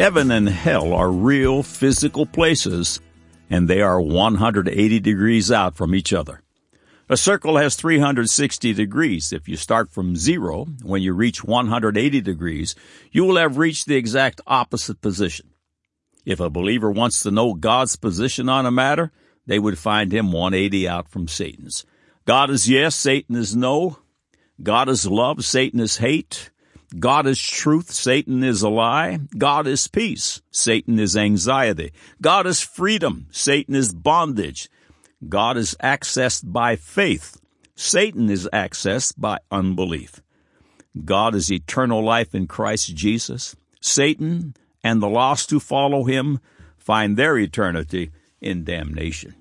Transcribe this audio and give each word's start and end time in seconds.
Heaven 0.00 0.30
and 0.30 0.48
hell 0.48 0.94
are 0.94 1.12
real 1.12 1.62
physical 1.62 2.24
places, 2.24 3.00
and 3.50 3.68
they 3.68 3.82
are 3.82 4.00
180 4.00 4.98
degrees 4.98 5.52
out 5.52 5.76
from 5.76 5.94
each 5.94 6.14
other. 6.14 6.40
A 7.10 7.18
circle 7.18 7.58
has 7.58 7.76
360 7.76 8.72
degrees. 8.72 9.30
If 9.30 9.46
you 9.46 9.56
start 9.56 9.90
from 9.90 10.16
zero, 10.16 10.64
when 10.82 11.02
you 11.02 11.12
reach 11.12 11.44
180 11.44 12.22
degrees, 12.22 12.74
you 13.12 13.24
will 13.24 13.36
have 13.36 13.58
reached 13.58 13.84
the 13.84 13.96
exact 13.96 14.40
opposite 14.46 15.02
position. 15.02 15.50
If 16.24 16.40
a 16.40 16.48
believer 16.48 16.90
wants 16.90 17.20
to 17.24 17.30
know 17.30 17.52
God's 17.52 17.96
position 17.96 18.48
on 18.48 18.64
a 18.64 18.70
matter, 18.70 19.12
they 19.44 19.58
would 19.58 19.76
find 19.76 20.10
him 20.10 20.32
180 20.32 20.88
out 20.88 21.10
from 21.10 21.28
Satan's. 21.28 21.84
God 22.24 22.48
is 22.48 22.70
yes, 22.70 22.96
Satan 22.96 23.36
is 23.36 23.54
no. 23.54 23.98
God 24.62 24.88
is 24.88 25.06
love, 25.06 25.44
Satan 25.44 25.78
is 25.78 25.98
hate. 25.98 26.48
God 26.98 27.26
is 27.26 27.40
truth, 27.40 27.92
Satan 27.92 28.42
is 28.42 28.62
a 28.62 28.68
lie. 28.68 29.20
God 29.38 29.66
is 29.66 29.86
peace, 29.86 30.42
Satan 30.50 30.98
is 30.98 31.16
anxiety. 31.16 31.92
God 32.20 32.46
is 32.46 32.60
freedom, 32.60 33.26
Satan 33.30 33.74
is 33.74 33.94
bondage. 33.94 34.68
God 35.28 35.56
is 35.56 35.76
accessed 35.82 36.50
by 36.50 36.76
faith. 36.76 37.40
Satan 37.76 38.30
is 38.30 38.48
accessed 38.52 39.14
by 39.18 39.38
unbelief. 39.50 40.20
God 41.04 41.34
is 41.34 41.52
eternal 41.52 42.02
life 42.02 42.34
in 42.34 42.46
Christ 42.46 42.94
Jesus. 42.94 43.54
Satan 43.80 44.54
and 44.82 45.02
the 45.02 45.08
lost 45.08 45.50
who 45.50 45.60
follow 45.60 46.04
him 46.04 46.40
find 46.78 47.16
their 47.16 47.38
eternity 47.38 48.10
in 48.40 48.64
damnation. 48.64 49.34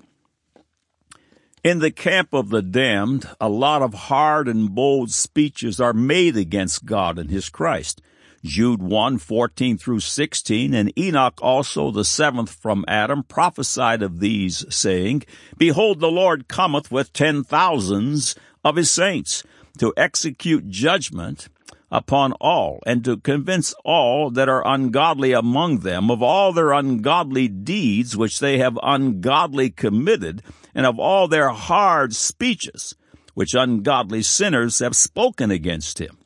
In 1.61 1.79
the 1.79 1.91
camp 1.91 2.33
of 2.33 2.49
the 2.49 2.61
damned, 2.61 3.27
a 3.41 3.49
lot 3.49 3.81
of 3.81 3.93
hard 3.93 4.47
and 4.47 4.73
bold 4.73 5.11
speeches 5.11 5.81
are 5.81 5.91
made 5.91 6.37
against 6.37 6.85
God 6.85 7.19
and 7.19 7.29
His 7.29 7.49
Christ. 7.49 8.01
Jude 8.45 8.81
1, 8.81 9.17
14 9.17 9.77
through 9.77 9.99
16, 9.99 10.73
and 10.73 10.97
Enoch 10.97 11.37
also, 11.41 11.91
the 11.91 12.05
seventh 12.05 12.51
from 12.51 12.85
Adam, 12.87 13.23
prophesied 13.23 14.01
of 14.01 14.21
these, 14.21 14.65
saying, 14.73 15.23
Behold, 15.57 15.99
the 15.99 16.09
Lord 16.09 16.47
cometh 16.47 16.93
with 16.93 17.11
ten 17.11 17.43
thousands 17.43 18.35
of 18.63 18.77
his 18.77 18.89
saints 18.89 19.43
to 19.79 19.93
execute 19.97 20.69
judgment 20.69 21.49
upon 21.91 22.33
all, 22.33 22.79
and 22.85 23.03
to 23.03 23.17
convince 23.17 23.73
all 23.83 24.29
that 24.31 24.49
are 24.49 24.67
ungodly 24.67 25.31
among 25.31 25.79
them 25.79 26.11
of 26.11 26.21
all 26.21 26.53
their 26.53 26.71
ungodly 26.71 27.47
deeds 27.47 28.15
which 28.15 28.39
they 28.39 28.57
have 28.59 28.77
ungodly 28.83 29.69
committed, 29.69 30.41
and 30.75 30.85
of 30.85 30.99
all 30.99 31.27
their 31.27 31.49
hard 31.49 32.13
speeches 32.13 32.95
which 33.33 33.53
ungodly 33.53 34.21
sinners 34.21 34.79
have 34.79 34.95
spoken 34.95 35.49
against 35.49 35.99
him. 35.99 36.17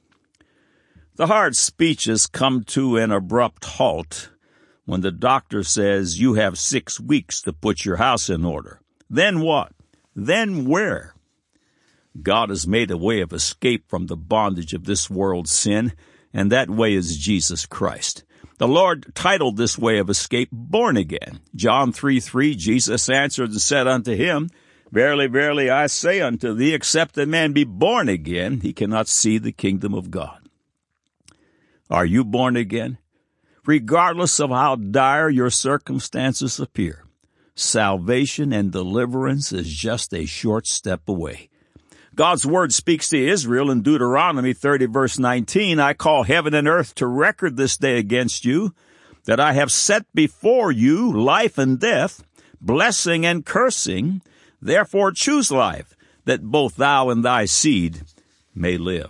The 1.15 1.27
hard 1.27 1.55
speeches 1.55 2.25
come 2.25 2.63
to 2.65 2.97
an 2.97 3.11
abrupt 3.11 3.65
halt 3.65 4.31
when 4.85 5.01
the 5.01 5.11
doctor 5.11 5.63
says 5.63 6.19
you 6.19 6.33
have 6.33 6.57
six 6.57 6.99
weeks 6.99 7.41
to 7.43 7.53
put 7.53 7.85
your 7.85 7.97
house 7.97 8.29
in 8.29 8.43
order. 8.43 8.81
Then 9.09 9.41
what? 9.41 9.71
Then 10.15 10.65
where? 10.65 11.12
God 12.21 12.49
has 12.49 12.67
made 12.67 12.91
a 12.91 12.97
way 12.97 13.21
of 13.21 13.33
escape 13.33 13.89
from 13.89 14.07
the 14.07 14.15
bondage 14.15 14.73
of 14.73 14.85
this 14.85 15.09
world's 15.09 15.51
sin, 15.51 15.93
and 16.33 16.51
that 16.51 16.69
way 16.69 16.93
is 16.93 17.17
Jesus 17.17 17.65
Christ. 17.65 18.23
The 18.59 18.67
Lord 18.67 19.13
titled 19.15 19.57
this 19.57 19.77
way 19.77 19.97
of 19.97 20.09
escape 20.09 20.49
born 20.51 20.95
again. 20.95 21.39
John 21.55 21.91
3 21.91 22.19
3, 22.19 22.55
Jesus 22.55 23.09
answered 23.09 23.49
and 23.49 23.61
said 23.61 23.87
unto 23.87 24.15
him, 24.15 24.49
Verily, 24.91 25.25
verily, 25.25 25.71
I 25.71 25.87
say 25.87 26.21
unto 26.21 26.53
thee, 26.53 26.73
except 26.73 27.17
a 27.17 27.25
man 27.25 27.51
be 27.51 27.63
born 27.63 28.09
again, 28.09 28.61
he 28.61 28.73
cannot 28.73 29.07
see 29.07 29.39
the 29.39 29.51
kingdom 29.51 29.95
of 29.95 30.11
God. 30.11 30.47
Are 31.89 32.05
you 32.05 32.23
born 32.23 32.55
again? 32.55 32.99
Regardless 33.65 34.39
of 34.39 34.51
how 34.51 34.75
dire 34.75 35.29
your 35.29 35.49
circumstances 35.49 36.59
appear, 36.59 37.05
salvation 37.55 38.53
and 38.53 38.71
deliverance 38.71 39.51
is 39.51 39.67
just 39.67 40.13
a 40.13 40.25
short 40.25 40.67
step 40.67 41.07
away. 41.07 41.49
God's 42.15 42.45
word 42.45 42.71
speaks 42.71 43.09
to 43.09 43.17
Israel 43.17 43.71
in 43.71 43.81
Deuteronomy 43.81 44.53
30 44.53 44.85
verse 44.85 45.17
19, 45.17 45.79
I 45.79 45.93
call 45.93 46.23
heaven 46.23 46.53
and 46.53 46.67
earth 46.67 46.93
to 46.95 47.07
record 47.07 47.57
this 47.57 47.75
day 47.75 47.97
against 47.97 48.45
you, 48.45 48.75
that 49.25 49.39
I 49.39 49.53
have 49.53 49.71
set 49.71 50.05
before 50.13 50.71
you 50.71 51.11
life 51.11 51.57
and 51.57 51.79
death, 51.79 52.23
blessing 52.61 53.25
and 53.25 53.45
cursing. 53.45 54.21
Therefore 54.61 55.11
choose 55.11 55.51
life, 55.51 55.95
that 56.25 56.43
both 56.43 56.75
thou 56.75 57.09
and 57.09 57.25
thy 57.25 57.45
seed 57.45 58.03
may 58.53 58.77
live. 58.77 59.09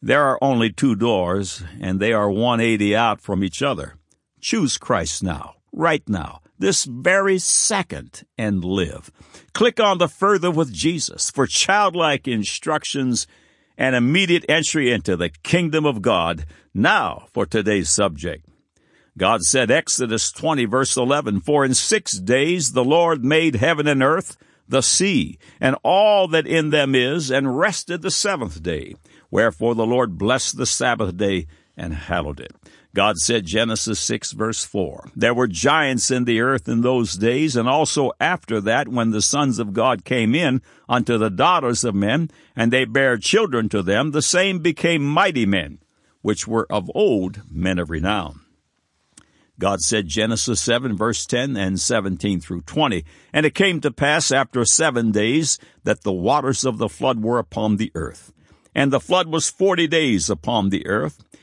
There 0.00 0.24
are 0.24 0.38
only 0.42 0.72
two 0.72 0.96
doors, 0.96 1.62
and 1.80 2.00
they 2.00 2.12
are 2.12 2.30
180 2.30 2.96
out 2.96 3.20
from 3.20 3.44
each 3.44 3.62
other. 3.62 3.94
Choose 4.40 4.76
Christ 4.76 5.22
now, 5.22 5.56
right 5.72 6.02
now, 6.08 6.41
this 6.62 6.84
very 6.84 7.40
second, 7.40 8.24
and 8.38 8.64
live. 8.64 9.10
Click 9.52 9.80
on 9.80 9.98
the 9.98 10.06
Further 10.06 10.48
with 10.48 10.72
Jesus 10.72 11.28
for 11.28 11.44
childlike 11.44 12.28
instructions 12.28 13.26
and 13.76 13.96
immediate 13.96 14.44
entry 14.48 14.92
into 14.92 15.16
the 15.16 15.28
kingdom 15.28 15.84
of 15.84 16.02
God. 16.02 16.46
Now 16.72 17.26
for 17.32 17.46
today's 17.46 17.90
subject. 17.90 18.46
God 19.18 19.42
said, 19.42 19.72
Exodus 19.72 20.30
20 20.30 20.64
verse 20.66 20.96
11, 20.96 21.40
For 21.40 21.64
in 21.64 21.74
six 21.74 22.12
days 22.12 22.72
the 22.72 22.84
Lord 22.84 23.24
made 23.24 23.56
heaven 23.56 23.88
and 23.88 24.00
earth, 24.00 24.36
the 24.68 24.82
sea, 24.82 25.38
and 25.60 25.74
all 25.82 26.28
that 26.28 26.46
in 26.46 26.70
them 26.70 26.94
is, 26.94 27.28
and 27.28 27.58
rested 27.58 28.02
the 28.02 28.10
seventh 28.12 28.62
day. 28.62 28.94
Wherefore 29.32 29.74
the 29.74 29.84
Lord 29.84 30.16
blessed 30.16 30.58
the 30.58 30.66
Sabbath 30.66 31.16
day 31.16 31.48
and 31.76 31.92
hallowed 31.92 32.38
it. 32.38 32.52
God 32.94 33.16
said, 33.16 33.46
Genesis 33.46 33.98
6 34.00 34.32
verse 34.32 34.64
4, 34.64 35.10
There 35.16 35.32
were 35.32 35.46
giants 35.46 36.10
in 36.10 36.24
the 36.24 36.40
earth 36.40 36.68
in 36.68 36.82
those 36.82 37.14
days, 37.14 37.56
and 37.56 37.66
also 37.68 38.12
after 38.20 38.60
that, 38.60 38.88
when 38.88 39.10
the 39.10 39.22
sons 39.22 39.58
of 39.58 39.72
God 39.72 40.04
came 40.04 40.34
in 40.34 40.60
unto 40.88 41.16
the 41.16 41.30
daughters 41.30 41.84
of 41.84 41.94
men, 41.94 42.30
and 42.54 42.70
they 42.70 42.84
bare 42.84 43.16
children 43.16 43.70
to 43.70 43.82
them, 43.82 44.10
the 44.10 44.20
same 44.20 44.58
became 44.58 45.02
mighty 45.02 45.46
men, 45.46 45.78
which 46.20 46.46
were 46.46 46.66
of 46.70 46.90
old 46.94 47.40
men 47.50 47.78
of 47.78 47.88
renown. 47.88 48.40
God 49.58 49.80
said, 49.80 50.08
Genesis 50.08 50.60
7 50.60 50.96
verse 50.96 51.24
10 51.24 51.56
and 51.56 51.80
17 51.80 52.40
through 52.40 52.62
20, 52.62 53.04
And 53.32 53.46
it 53.46 53.54
came 53.54 53.80
to 53.80 53.90
pass 53.90 54.30
after 54.30 54.64
seven 54.64 55.12
days 55.12 55.58
that 55.84 56.02
the 56.02 56.12
waters 56.12 56.64
of 56.64 56.78
the 56.78 56.88
flood 56.88 57.22
were 57.22 57.38
upon 57.38 57.76
the 57.76 57.92
earth. 57.94 58.32
And 58.74 58.92
the 58.92 59.00
flood 59.00 59.28
was 59.28 59.50
forty 59.50 59.86
days 59.86 60.30
upon 60.30 60.70
the 60.70 60.86
earth, 60.86 61.22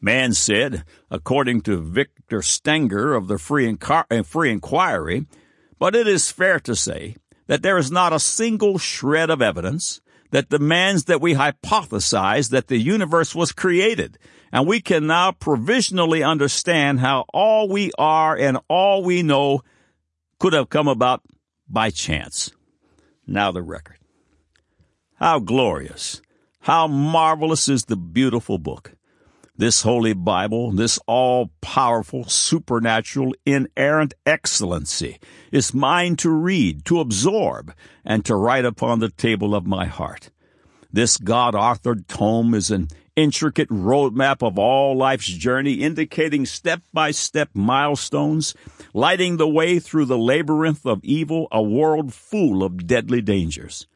Man 0.00 0.34
said, 0.34 0.84
according 1.10 1.62
to 1.62 1.80
Victor 1.80 2.42
Stenger 2.42 3.14
of 3.14 3.28
the 3.28 3.38
Free, 3.38 3.72
Inqu- 3.72 4.04
uh, 4.10 4.22
Free 4.22 4.50
Inquiry, 4.50 5.26
but 5.78 5.94
it 5.94 6.06
is 6.06 6.30
fair 6.30 6.60
to 6.60 6.74
say 6.74 7.16
that 7.46 7.62
there 7.62 7.78
is 7.78 7.90
not 7.90 8.12
a 8.12 8.20
single 8.20 8.78
shred 8.78 9.30
of 9.30 9.40
evidence 9.40 10.00
that 10.30 10.48
demands 10.48 11.04
that 11.04 11.20
we 11.20 11.34
hypothesize 11.34 12.50
that 12.50 12.68
the 12.68 12.78
universe 12.78 13.34
was 13.34 13.52
created, 13.52 14.18
and 14.52 14.66
we 14.66 14.80
can 14.80 15.06
now 15.06 15.32
provisionally 15.32 16.22
understand 16.22 17.00
how 17.00 17.24
all 17.32 17.68
we 17.68 17.92
are 17.98 18.36
and 18.36 18.58
all 18.68 19.02
we 19.02 19.22
know 19.22 19.62
could 20.38 20.52
have 20.52 20.68
come 20.68 20.88
about 20.88 21.22
by 21.68 21.90
chance. 21.90 22.50
Now 23.26 23.52
the 23.52 23.62
record. 23.62 23.98
How 25.14 25.38
glorious, 25.38 26.20
how 26.60 26.86
marvelous 26.86 27.68
is 27.68 27.84
the 27.84 27.96
beautiful 27.96 28.58
book. 28.58 28.95
This 29.58 29.82
Holy 29.82 30.12
Bible, 30.12 30.70
this 30.72 30.98
all 31.06 31.50
powerful, 31.62 32.24
supernatural, 32.24 33.34
inerrant 33.46 34.12
excellency 34.26 35.18
is 35.50 35.72
mine 35.72 36.16
to 36.16 36.28
read, 36.28 36.84
to 36.84 37.00
absorb, 37.00 37.72
and 38.04 38.22
to 38.26 38.36
write 38.36 38.66
upon 38.66 38.98
the 38.98 39.08
table 39.08 39.54
of 39.54 39.66
my 39.66 39.86
heart. 39.86 40.28
This 40.92 41.16
God 41.16 41.54
authored 41.54 42.06
tome 42.06 42.52
is 42.52 42.70
an 42.70 42.88
intricate 43.16 43.70
roadmap 43.70 44.46
of 44.46 44.58
all 44.58 44.94
life's 44.94 45.26
journey, 45.26 45.76
indicating 45.76 46.44
step 46.44 46.82
by 46.92 47.10
step 47.10 47.48
milestones, 47.54 48.54
lighting 48.92 49.38
the 49.38 49.48
way 49.48 49.78
through 49.78 50.04
the 50.04 50.18
labyrinth 50.18 50.84
of 50.84 51.02
evil, 51.02 51.48
a 51.50 51.62
world 51.62 52.12
full 52.12 52.62
of 52.62 52.86
deadly 52.86 53.22
dangers. 53.22 53.86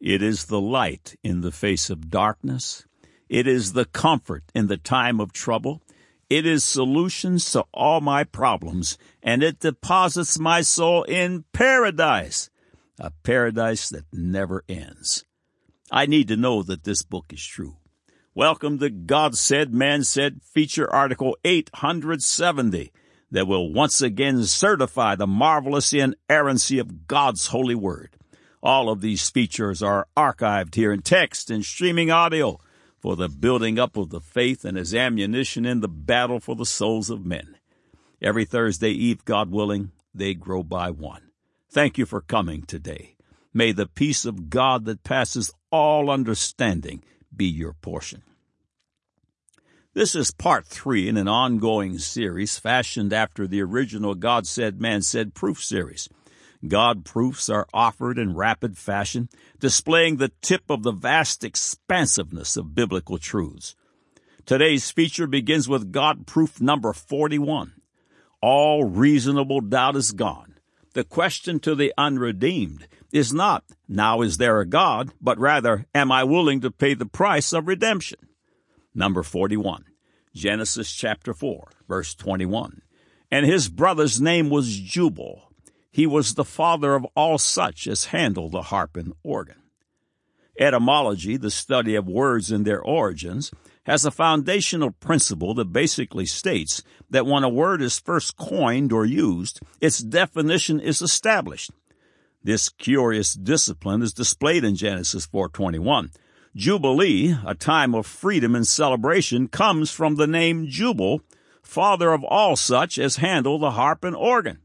It 0.00 0.22
is 0.22 0.46
the 0.46 0.60
light 0.60 1.14
in 1.22 1.42
the 1.42 1.52
face 1.52 1.90
of 1.90 2.08
darkness, 2.08 2.86
it 3.28 3.46
is 3.46 3.72
the 3.72 3.84
comfort 3.84 4.44
in 4.54 4.68
the 4.68 4.76
time 4.76 5.20
of 5.20 5.32
trouble. 5.32 5.82
It 6.30 6.46
is 6.46 6.64
solutions 6.64 7.50
to 7.52 7.64
all 7.72 8.00
my 8.00 8.24
problems, 8.24 8.98
and 9.22 9.42
it 9.42 9.60
deposits 9.60 10.38
my 10.38 10.60
soul 10.60 11.02
in 11.04 11.44
paradise, 11.52 12.50
a 12.98 13.10
paradise 13.22 13.88
that 13.90 14.04
never 14.12 14.64
ends. 14.68 15.24
I 15.90 16.06
need 16.06 16.28
to 16.28 16.36
know 16.36 16.62
that 16.62 16.84
this 16.84 17.02
book 17.02 17.32
is 17.32 17.44
true. 17.44 17.76
Welcome 18.34 18.78
to 18.78 18.90
God 18.90 19.36
Said, 19.36 19.74
Man 19.74 20.04
Said 20.04 20.42
feature 20.42 20.92
article 20.92 21.36
870 21.44 22.92
that 23.30 23.46
will 23.46 23.72
once 23.72 24.00
again 24.00 24.44
certify 24.44 25.16
the 25.16 25.26
marvelous 25.26 25.92
inerrancy 25.92 26.78
of 26.78 27.06
God's 27.06 27.48
holy 27.48 27.74
word. 27.74 28.16
All 28.62 28.90
of 28.90 29.00
these 29.00 29.28
features 29.28 29.82
are 29.82 30.08
archived 30.16 30.74
here 30.74 30.92
in 30.92 31.02
text 31.02 31.50
and 31.50 31.64
streaming 31.64 32.10
audio 32.10 32.58
for 33.00 33.16
the 33.16 33.28
building 33.28 33.78
up 33.78 33.96
of 33.96 34.10
the 34.10 34.20
faith 34.20 34.64
and 34.64 34.76
as 34.76 34.94
ammunition 34.94 35.64
in 35.64 35.80
the 35.80 35.88
battle 35.88 36.40
for 36.40 36.56
the 36.56 36.66
souls 36.66 37.10
of 37.10 37.24
men. 37.24 37.56
Every 38.20 38.44
Thursday 38.44 38.90
Eve, 38.90 39.24
God 39.24 39.50
willing, 39.50 39.92
they 40.14 40.34
grow 40.34 40.62
by 40.62 40.90
one. 40.90 41.30
Thank 41.70 41.98
you 41.98 42.06
for 42.06 42.20
coming 42.20 42.62
today. 42.62 43.14
May 43.54 43.72
the 43.72 43.86
peace 43.86 44.24
of 44.24 44.50
God 44.50 44.84
that 44.86 45.04
passes 45.04 45.52
all 45.70 46.10
understanding 46.10 47.02
be 47.34 47.46
your 47.46 47.74
portion. 47.74 48.22
This 49.94 50.14
is 50.14 50.30
part 50.30 50.66
three 50.66 51.08
in 51.08 51.16
an 51.16 51.28
ongoing 51.28 51.98
series 51.98 52.58
fashioned 52.58 53.12
after 53.12 53.46
the 53.46 53.62
original 53.62 54.14
God 54.14 54.46
Said, 54.46 54.80
Man 54.80 55.02
Said 55.02 55.34
proof 55.34 55.62
series. 55.62 56.08
God 56.66 57.04
proofs 57.04 57.48
are 57.48 57.68
offered 57.72 58.18
in 58.18 58.34
rapid 58.34 58.76
fashion, 58.76 59.28
displaying 59.60 60.16
the 60.16 60.32
tip 60.42 60.62
of 60.68 60.82
the 60.82 60.92
vast 60.92 61.44
expansiveness 61.44 62.56
of 62.56 62.74
biblical 62.74 63.18
truths. 63.18 63.76
Today's 64.44 64.90
feature 64.90 65.26
begins 65.26 65.68
with 65.68 65.92
God 65.92 66.26
proof 66.26 66.60
number 66.60 66.92
41. 66.92 67.74
All 68.40 68.84
reasonable 68.84 69.60
doubt 69.60 69.96
is 69.96 70.12
gone. 70.12 70.54
The 70.94 71.04
question 71.04 71.60
to 71.60 71.74
the 71.74 71.92
unredeemed 71.96 72.88
is 73.12 73.32
not, 73.32 73.64
now 73.86 74.22
is 74.22 74.38
there 74.38 74.60
a 74.60 74.66
God, 74.66 75.12
but 75.20 75.38
rather, 75.38 75.86
am 75.94 76.10
I 76.10 76.24
willing 76.24 76.60
to 76.62 76.70
pay 76.70 76.94
the 76.94 77.06
price 77.06 77.52
of 77.52 77.68
redemption? 77.68 78.18
Number 78.94 79.22
41. 79.22 79.84
Genesis 80.34 80.92
chapter 80.92 81.34
4, 81.34 81.70
verse 81.88 82.14
21. 82.14 82.82
And 83.30 83.46
his 83.46 83.68
brother's 83.68 84.20
name 84.20 84.50
was 84.50 84.78
Jubal 84.78 85.47
he 85.98 86.06
was 86.06 86.34
the 86.34 86.44
father 86.44 86.94
of 86.94 87.04
all 87.16 87.38
such 87.38 87.88
as 87.88 88.14
handle 88.14 88.48
the 88.48 88.62
harp 88.62 88.96
and 88.96 89.12
organ. 89.24 89.60
Etymology, 90.56 91.36
the 91.36 91.50
study 91.50 91.96
of 91.96 92.06
words 92.06 92.52
and 92.52 92.64
their 92.64 92.80
origins, 92.80 93.50
has 93.84 94.04
a 94.04 94.12
foundational 94.12 94.92
principle 94.92 95.54
that 95.54 95.72
basically 95.72 96.24
states 96.24 96.84
that 97.10 97.26
when 97.26 97.42
a 97.42 97.48
word 97.48 97.82
is 97.82 97.98
first 97.98 98.36
coined 98.36 98.92
or 98.92 99.04
used, 99.04 99.58
its 99.80 99.98
definition 99.98 100.78
is 100.78 101.02
established. 101.02 101.72
This 102.44 102.68
curious 102.68 103.34
discipline 103.34 104.00
is 104.00 104.12
displayed 104.12 104.62
in 104.62 104.76
Genesis 104.76 105.26
4:21. 105.26 106.12
Jubilee, 106.54 107.34
a 107.44 107.56
time 107.56 107.92
of 107.96 108.06
freedom 108.06 108.54
and 108.54 108.68
celebration, 108.68 109.48
comes 109.48 109.90
from 109.90 110.14
the 110.14 110.28
name 110.28 110.68
Jubal, 110.68 111.22
father 111.60 112.12
of 112.12 112.22
all 112.22 112.54
such 112.54 113.00
as 113.00 113.16
handle 113.16 113.58
the 113.58 113.72
harp 113.72 114.04
and 114.04 114.14
organ 114.14 114.60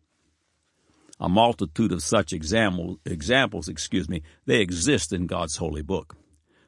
a 1.19 1.30
multitude 1.30 1.92
of 1.92 2.04
such 2.04 2.33
example, 2.33 3.00
examples, 3.06 3.68
excuse 3.68 4.10
me, 4.10 4.21
they 4.45 4.62
exist 4.62 5.13
in 5.13 5.27
God's 5.27 5.57
holy 5.57 5.81
book. 5.81 6.15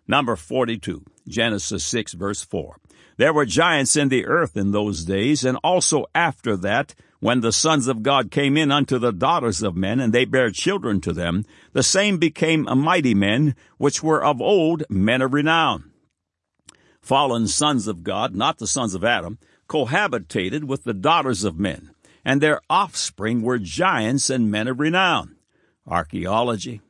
Number 0.07 0.35
42, 0.35 1.03
Genesis 1.27 1.83
6 1.85 2.13
verse 2.13 2.43
4. 2.43 2.77
There 3.17 3.33
were 3.33 3.45
giants 3.45 3.95
in 3.95 4.09
the 4.09 4.25
earth 4.25 4.55
in 4.55 4.71
those 4.71 5.05
days, 5.05 5.43
and 5.43 5.57
also 5.63 6.05
after 6.13 6.55
that, 6.57 6.93
when 7.19 7.39
the 7.39 7.51
sons 7.51 7.87
of 7.87 8.03
God 8.03 8.29
came 8.29 8.55
in 8.57 8.71
unto 8.71 8.99
the 8.99 9.11
daughters 9.11 9.63
of 9.63 9.75
men, 9.75 9.99
and 9.99 10.13
they 10.13 10.25
bare 10.25 10.51
children 10.51 11.01
to 11.01 11.13
them, 11.13 11.43
the 11.73 11.81
same 11.81 12.17
became 12.17 12.67
mighty 12.77 13.15
men, 13.15 13.55
which 13.77 14.03
were 14.03 14.23
of 14.23 14.41
old 14.41 14.83
men 14.89 15.21
of 15.21 15.33
renown. 15.33 15.91
Fallen 17.01 17.47
sons 17.47 17.87
of 17.87 18.03
God, 18.03 18.35
not 18.35 18.57
the 18.57 18.67
sons 18.67 18.93
of 18.93 19.03
Adam, 19.03 19.39
cohabitated 19.67 20.65
with 20.65 20.83
the 20.83 20.93
daughters 20.93 21.43
of 21.43 21.57
men 21.57 21.94
and 22.25 22.41
their 22.41 22.59
offspring 22.69 23.43
were 23.43 23.59
giants 23.59 24.29
and 24.29 24.51
men 24.51 24.67
of 24.67 24.79
renown. 24.79 25.35
Archaeology, 25.87 26.81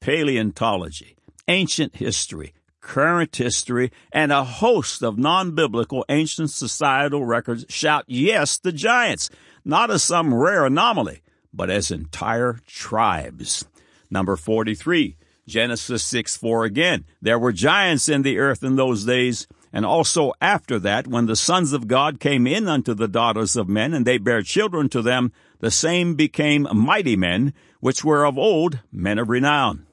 paleontology, 0.00 1.16
ancient 1.46 1.96
history, 1.96 2.54
current 2.80 3.36
history, 3.36 3.92
and 4.10 4.32
a 4.32 4.44
host 4.44 5.02
of 5.02 5.18
non-biblical 5.18 6.04
ancient 6.08 6.50
societal 6.50 7.24
records 7.24 7.66
shout 7.68 8.04
yes 8.08 8.58
to 8.58 8.72
giants, 8.72 9.28
not 9.64 9.90
as 9.90 10.02
some 10.02 10.32
rare 10.32 10.64
anomaly, 10.64 11.20
but 11.52 11.68
as 11.68 11.90
entire 11.90 12.58
tribes. 12.66 13.66
Number 14.10 14.36
43, 14.36 15.16
Genesis 15.46 16.02
6 16.04 16.36
4 16.36 16.64
again. 16.64 17.04
There 17.20 17.38
were 17.38 17.52
giants 17.52 18.08
in 18.08 18.22
the 18.22 18.38
earth 18.38 18.62
in 18.62 18.76
those 18.76 19.04
days, 19.04 19.46
and 19.72 19.84
also 19.84 20.32
after 20.40 20.78
that, 20.78 21.06
when 21.06 21.26
the 21.26 21.36
sons 21.36 21.72
of 21.72 21.88
God 21.88 22.20
came 22.20 22.46
in 22.46 22.68
unto 22.68 22.94
the 22.94 23.08
daughters 23.08 23.56
of 23.56 23.68
men, 23.68 23.94
and 23.94 24.06
they 24.06 24.18
bare 24.18 24.42
children 24.42 24.88
to 24.90 25.02
them, 25.02 25.32
the 25.60 25.70
same 25.70 26.14
became 26.14 26.68
mighty 26.72 27.16
men, 27.16 27.52
which 27.80 28.04
were 28.04 28.24
of 28.24 28.38
old 28.38 28.80
men 28.90 29.18
of 29.18 29.28
renown. 29.28 29.86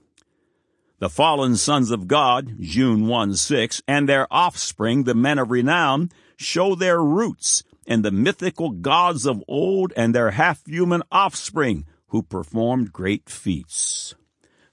The 1.00 1.10
fallen 1.10 1.58
sons 1.58 1.92
of 1.92 2.08
God, 2.08 2.56
Jude 2.60 3.02
1 3.02 3.36
6, 3.36 3.82
and 3.88 4.08
their 4.08 4.28
offspring, 4.32 5.04
the 5.04 5.14
men 5.14 5.38
of 5.38 5.52
renown, 5.52 6.10
show 6.38 6.74
their 6.74 7.02
roots 7.02 7.64
in 7.86 8.02
the 8.02 8.12
mythical 8.12 8.70
gods 8.70 9.26
of 9.26 9.44
old 9.48 9.94
and 9.96 10.16
their 10.16 10.32
half 10.32 10.66
human 10.66 11.04
offspring 11.12 11.86
who 12.08 12.24
performed 12.24 12.94
great 12.94 13.30
feats. 13.30 14.16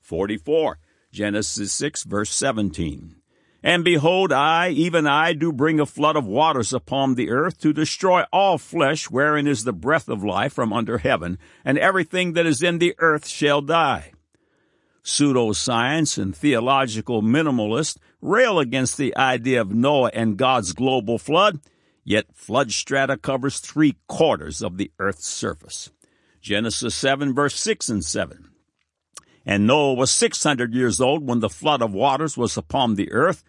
44. 0.01 0.79
Genesis 1.11 1.73
6 1.73 2.05
verse 2.05 2.31
17. 2.31 3.22
And 3.63 3.85
behold, 3.85 4.33
I, 4.33 4.71
even 4.71 5.07
I, 5.07 5.35
do 5.35 5.53
bring 5.53 5.79
a 5.79 5.87
flood 5.87 6.17
of 6.17 6.27
waters 6.27 6.73
upon 6.73 7.15
the 7.15 7.31
earth 7.31 7.61
to 7.61 7.73
destroy 7.73 8.25
all 8.33 8.59
flesh 8.59 9.09
wherein 9.09 9.47
is 9.47 9.63
the 9.63 9.73
breath 9.73 10.09
of 10.09 10.25
life 10.25 10.53
from 10.53 10.73
under 10.73 10.99
heaven, 10.99 11.39
and 11.65 11.79
everything 11.79 12.33
that 12.33 12.47
is 12.47 12.63
in 12.63 12.79
the 12.79 12.95
earth 12.99 13.27
shall 13.27 13.61
die. 13.61 14.13
Pseudoscience 15.05 16.19
and 16.19 16.35
theological 16.35 17.23
minimalists 17.23 17.99
rail 18.21 18.59
against 18.59 18.97
the 18.97 19.17
idea 19.17 19.61
of 19.61 19.73
Noah 19.73 20.11
and 20.13 20.37
God's 20.37 20.73
global 20.73 21.19
flood, 21.19 21.61
yet 22.05 22.27
flood 22.35 22.73
strata 22.73 23.17
covers 23.17 23.59
three 23.59 23.97
quarters 24.09 24.61
of 24.61 24.77
the 24.77 24.91
earth's 24.99 25.29
surface. 25.29 25.91
Genesis 26.41 26.97
7 26.97 27.33
verse 27.33 27.55
6 27.55 27.89
and 27.89 28.05
7. 28.05 28.49
And 29.45 29.67
Noah 29.67 29.95
was 29.95 30.11
six 30.11 30.43
hundred 30.43 30.73
years 30.73 31.01
old 31.01 31.27
when 31.27 31.41
the 31.41 31.49
flood 31.49 31.83
of 31.83 31.93
waters 31.93 32.37
was 32.37 32.57
upon 32.57 32.95
the 32.95 33.11
earth, 33.11 33.43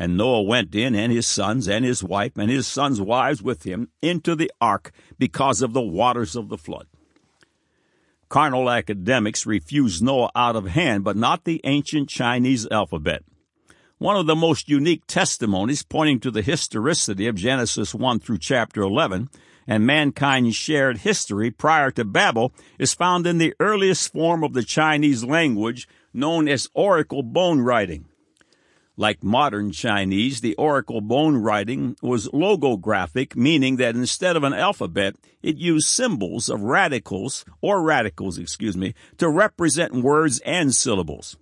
and 0.00 0.16
Noah 0.16 0.40
went 0.40 0.74
in, 0.74 0.94
and 0.94 1.12
his 1.12 1.26
sons, 1.26 1.68
and 1.68 1.84
his 1.84 2.02
wife, 2.02 2.32
and 2.38 2.50
his 2.50 2.66
sons' 2.66 3.02
wives 3.02 3.42
with 3.42 3.64
him, 3.64 3.90
into 4.00 4.34
the 4.34 4.50
ark 4.58 4.92
because 5.18 5.60
of 5.60 5.74
the 5.74 5.82
waters 5.82 6.34
of 6.34 6.48
the 6.48 6.56
flood. 6.56 6.86
Carnal 8.30 8.70
academics 8.70 9.44
refuse 9.44 10.00
Noah 10.00 10.30
out 10.34 10.56
of 10.56 10.68
hand, 10.68 11.04
but 11.04 11.18
not 11.18 11.44
the 11.44 11.60
ancient 11.64 12.08
Chinese 12.08 12.66
alphabet. 12.70 13.24
One 13.98 14.16
of 14.16 14.26
the 14.26 14.34
most 14.34 14.70
unique 14.70 15.06
testimonies 15.06 15.82
pointing 15.82 16.20
to 16.20 16.30
the 16.30 16.40
historicity 16.40 17.26
of 17.26 17.34
Genesis 17.34 17.94
1 17.94 18.20
through 18.20 18.38
chapter 18.38 18.80
11 18.80 19.28
and 19.66 19.86
mankind's 19.86 20.56
shared 20.56 20.98
history 20.98 21.50
prior 21.50 21.90
to 21.90 22.06
Babel 22.06 22.54
is 22.78 22.94
found 22.94 23.26
in 23.26 23.36
the 23.36 23.52
earliest 23.60 24.10
form 24.14 24.44
of 24.44 24.54
the 24.54 24.62
Chinese 24.62 25.24
language 25.24 25.86
known 26.14 26.48
as 26.48 26.70
oracle 26.72 27.22
bone 27.22 27.60
writing. 27.60 28.06
Like 29.00 29.24
modern 29.24 29.72
Chinese, 29.72 30.42
the 30.42 30.54
oracle 30.56 31.00
bone 31.00 31.38
writing 31.38 31.96
was 32.02 32.28
logographic, 32.28 33.34
meaning 33.34 33.76
that 33.76 33.94
instead 33.94 34.36
of 34.36 34.44
an 34.44 34.52
alphabet, 34.52 35.16
it 35.42 35.56
used 35.56 35.88
symbols 35.88 36.50
of 36.50 36.60
radicals, 36.60 37.46
or 37.62 37.82
radicals, 37.82 38.36
excuse 38.36 38.76
me, 38.76 38.92
to 39.16 39.30
represent 39.30 39.94
words 39.94 40.38
and 40.40 40.74
syllables. 40.74 41.38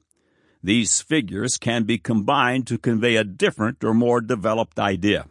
These 0.63 1.01
figures 1.01 1.59
can 1.59 1.83
be 1.83 1.99
combined 1.99 2.69
to 2.69 2.79
convey 2.79 3.17
a 3.17 3.25
different 3.25 3.83
or 3.83 3.93
more 3.93 4.21
developed 4.21 4.79
idea. 4.79 5.27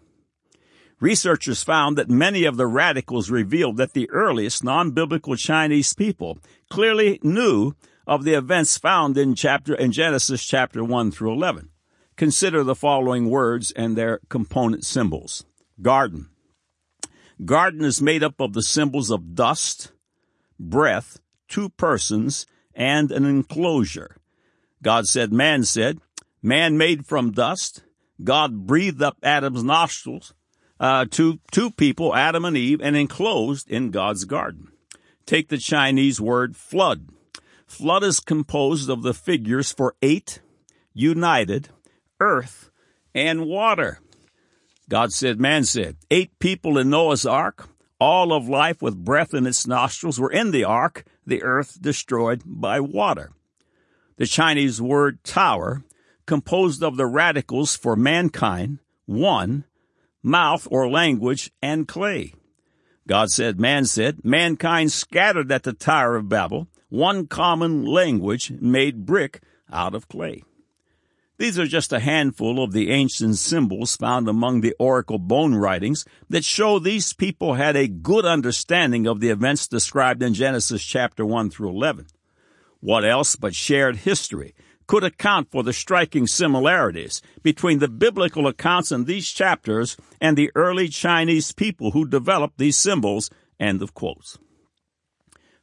Researchers 0.99 1.63
found 1.63 1.97
that 1.97 2.09
many 2.09 2.43
of 2.43 2.57
the 2.57 2.67
radicals 2.67 3.31
revealed 3.31 3.77
that 3.77 3.93
the 3.93 4.09
earliest 4.09 4.65
non-biblical 4.65 5.37
Chinese 5.37 5.93
people 5.93 6.39
clearly 6.69 7.21
knew 7.23 7.71
of 8.05 8.25
the 8.25 8.33
events 8.33 8.77
found 8.77 9.17
in 9.17 9.33
chapter 9.33 9.73
in 9.73 9.93
Genesis 9.93 10.43
chapter 10.43 10.83
1 10.83 11.11
through 11.11 11.31
11. 11.31 11.69
Consider 12.17 12.63
the 12.63 12.75
following 12.75 13.29
words 13.29 13.71
and 13.71 13.95
their 13.95 14.19
component 14.27 14.83
symbols. 14.83 15.45
Garden. 15.81 16.29
Garden 17.45 17.83
is 17.85 18.01
made 18.01 18.23
up 18.23 18.41
of 18.41 18.53
the 18.53 18.63
symbols 18.63 19.11
of 19.11 19.35
dust, 19.35 19.91
breath, 20.59 21.19
two 21.47 21.69
persons, 21.69 22.47
and 22.73 23.11
an 23.11 23.25
enclosure. 23.25 24.17
God 24.81 25.07
said, 25.07 25.31
man 25.31 25.63
said, 25.63 25.99
man 26.41 26.77
made 26.77 27.05
from 27.05 27.31
dust. 27.31 27.83
God 28.23 28.65
breathed 28.65 29.01
up 29.03 29.17
Adam's 29.21 29.63
nostrils. 29.63 30.33
uh, 30.79 31.05
to 31.11 31.39
two 31.51 31.71
people, 31.71 32.15
Adam 32.15 32.45
and 32.45 32.57
Eve, 32.57 32.81
and 32.81 32.95
enclosed 32.95 33.69
in 33.69 33.91
God's 33.91 34.25
garden. 34.25 34.71
Take 35.25 35.49
the 35.49 35.57
Chinese 35.57 36.21
word 36.21 36.55
flood. 36.55 37.09
Flood 37.65 38.03
is 38.03 38.19
composed 38.19 38.89
of 38.89 39.03
the 39.03 39.13
figures 39.13 39.71
for 39.71 39.95
eight, 40.01 40.39
united, 40.93 41.69
earth, 42.19 42.69
and 43.13 43.45
water. 43.45 43.99
God 44.89 45.11
said, 45.11 45.39
man 45.39 45.63
said, 45.63 45.97
eight 46.09 46.37
people 46.39 46.77
in 46.77 46.89
Noah's 46.89 47.25
ark, 47.25 47.67
all 47.99 48.31
of 48.31 48.47
life 48.47 48.81
with 48.81 49.03
breath 49.03 49.33
in 49.33 49.45
its 49.45 49.67
nostrils 49.67 50.19
were 50.19 50.31
in 50.31 50.51
the 50.51 50.63
ark, 50.63 51.03
the 51.25 51.43
earth 51.43 51.81
destroyed 51.81 52.41
by 52.45 52.79
water. 52.79 53.31
The 54.17 54.25
Chinese 54.25 54.81
word 54.81 55.23
tower, 55.23 55.83
composed 56.25 56.83
of 56.83 56.97
the 56.97 57.05
radicals 57.05 57.75
for 57.75 57.95
mankind, 57.95 58.79
one, 59.05 59.65
mouth 60.23 60.67
or 60.71 60.89
language, 60.89 61.51
and 61.61 61.87
clay. 61.87 62.33
God 63.07 63.29
said, 63.29 63.59
man 63.59 63.85
said, 63.85 64.23
mankind 64.23 64.91
scattered 64.91 65.51
at 65.51 65.63
the 65.63 65.73
Tower 65.73 66.17
of 66.17 66.27
Babel, 66.27 66.67
one 66.89 67.27
common 67.27 67.85
language 67.85 68.51
made 68.51 69.05
brick 69.05 69.41
out 69.71 69.95
of 69.95 70.07
clay. 70.07 70.43
These 71.37 71.59
are 71.59 71.67
just 71.67 71.93
a 71.93 71.99
handful 71.99 72.63
of 72.63 72.71
the 72.71 72.89
ancient 72.89 73.37
symbols 73.37 73.95
found 73.95 74.27
among 74.27 74.61
the 74.61 74.75
oracle 74.79 75.19
bone 75.19 75.53
writings 75.53 76.03
that 76.29 76.43
show 76.43 76.79
these 76.79 77.13
people 77.13 77.53
had 77.53 77.75
a 77.75 77.87
good 77.87 78.25
understanding 78.25 79.05
of 79.05 79.19
the 79.19 79.29
events 79.29 79.67
described 79.67 80.23
in 80.23 80.33
Genesis 80.33 80.83
chapter 80.83 81.23
1 81.23 81.51
through 81.51 81.69
11. 81.69 82.07
What 82.79 83.05
else 83.05 83.35
but 83.35 83.53
shared 83.53 83.97
history 83.97 84.55
could 84.87 85.03
account 85.03 85.51
for 85.51 85.61
the 85.61 85.73
striking 85.73 86.25
similarities 86.25 87.21
between 87.43 87.79
the 87.79 87.87
biblical 87.87 88.47
accounts 88.47 88.91
in 88.91 89.05
these 89.05 89.29
chapters 89.29 89.95
and 90.19 90.35
the 90.35 90.49
early 90.55 90.87
Chinese 90.87 91.51
people 91.51 91.91
who 91.91 92.07
developed 92.07 92.57
these 92.57 92.77
symbols? 92.77 93.29
End 93.59 93.83
of 93.83 93.93
quotes. 93.93 94.39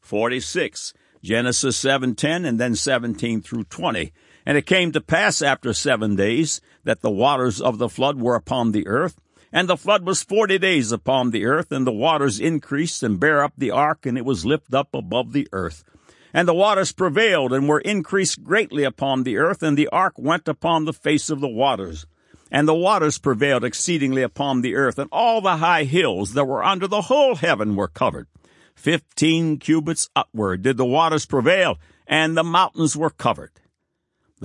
46. 0.00 0.94
Genesis 1.24 1.82
7:10 1.82 2.44
and 2.44 2.60
then 2.60 2.76
17 2.76 3.40
through 3.40 3.64
20 3.64 4.12
and 4.46 4.58
it 4.58 4.66
came 4.66 4.92
to 4.92 5.00
pass 5.00 5.40
after 5.42 5.72
seven 5.72 6.16
days 6.16 6.60
that 6.84 7.00
the 7.00 7.10
waters 7.10 7.60
of 7.60 7.78
the 7.78 7.88
flood 7.88 8.20
were 8.20 8.34
upon 8.34 8.72
the 8.72 8.86
earth. 8.86 9.18
And 9.52 9.68
the 9.68 9.76
flood 9.76 10.04
was 10.04 10.22
forty 10.22 10.58
days 10.58 10.90
upon 10.90 11.30
the 11.30 11.46
earth, 11.46 11.70
and 11.70 11.86
the 11.86 11.92
waters 11.92 12.40
increased 12.40 13.02
and 13.04 13.20
bare 13.20 13.44
up 13.44 13.52
the 13.56 13.70
ark, 13.70 14.04
and 14.04 14.18
it 14.18 14.24
was 14.24 14.44
lifted 14.44 14.74
up 14.74 14.92
above 14.92 15.32
the 15.32 15.46
earth. 15.52 15.84
And 16.32 16.48
the 16.48 16.54
waters 16.54 16.90
prevailed 16.90 17.52
and 17.52 17.68
were 17.68 17.78
increased 17.78 18.42
greatly 18.42 18.82
upon 18.82 19.22
the 19.22 19.36
earth, 19.36 19.62
and 19.62 19.78
the 19.78 19.86
ark 19.88 20.14
went 20.16 20.48
upon 20.48 20.84
the 20.84 20.92
face 20.92 21.30
of 21.30 21.40
the 21.40 21.48
waters. 21.48 22.04
And 22.50 22.66
the 22.66 22.74
waters 22.74 23.18
prevailed 23.18 23.62
exceedingly 23.62 24.22
upon 24.22 24.60
the 24.60 24.74
earth, 24.74 24.98
and 24.98 25.08
all 25.12 25.40
the 25.40 25.58
high 25.58 25.84
hills 25.84 26.34
that 26.34 26.46
were 26.46 26.64
under 26.64 26.88
the 26.88 27.02
whole 27.02 27.36
heaven 27.36 27.76
were 27.76 27.88
covered. 27.88 28.26
Fifteen 28.74 29.58
cubits 29.58 30.10
upward 30.16 30.62
did 30.62 30.76
the 30.76 30.84
waters 30.84 31.26
prevail, 31.26 31.78
and 32.08 32.36
the 32.36 32.42
mountains 32.42 32.96
were 32.96 33.10
covered 33.10 33.52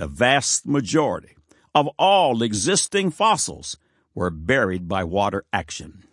the 0.00 0.06
vast 0.06 0.66
majority 0.66 1.36
of 1.74 1.86
all 1.98 2.42
existing 2.42 3.10
fossils 3.10 3.76
were 4.14 4.30
buried 4.30 4.88
by 4.88 5.04
water 5.04 5.44
action. 5.52 6.04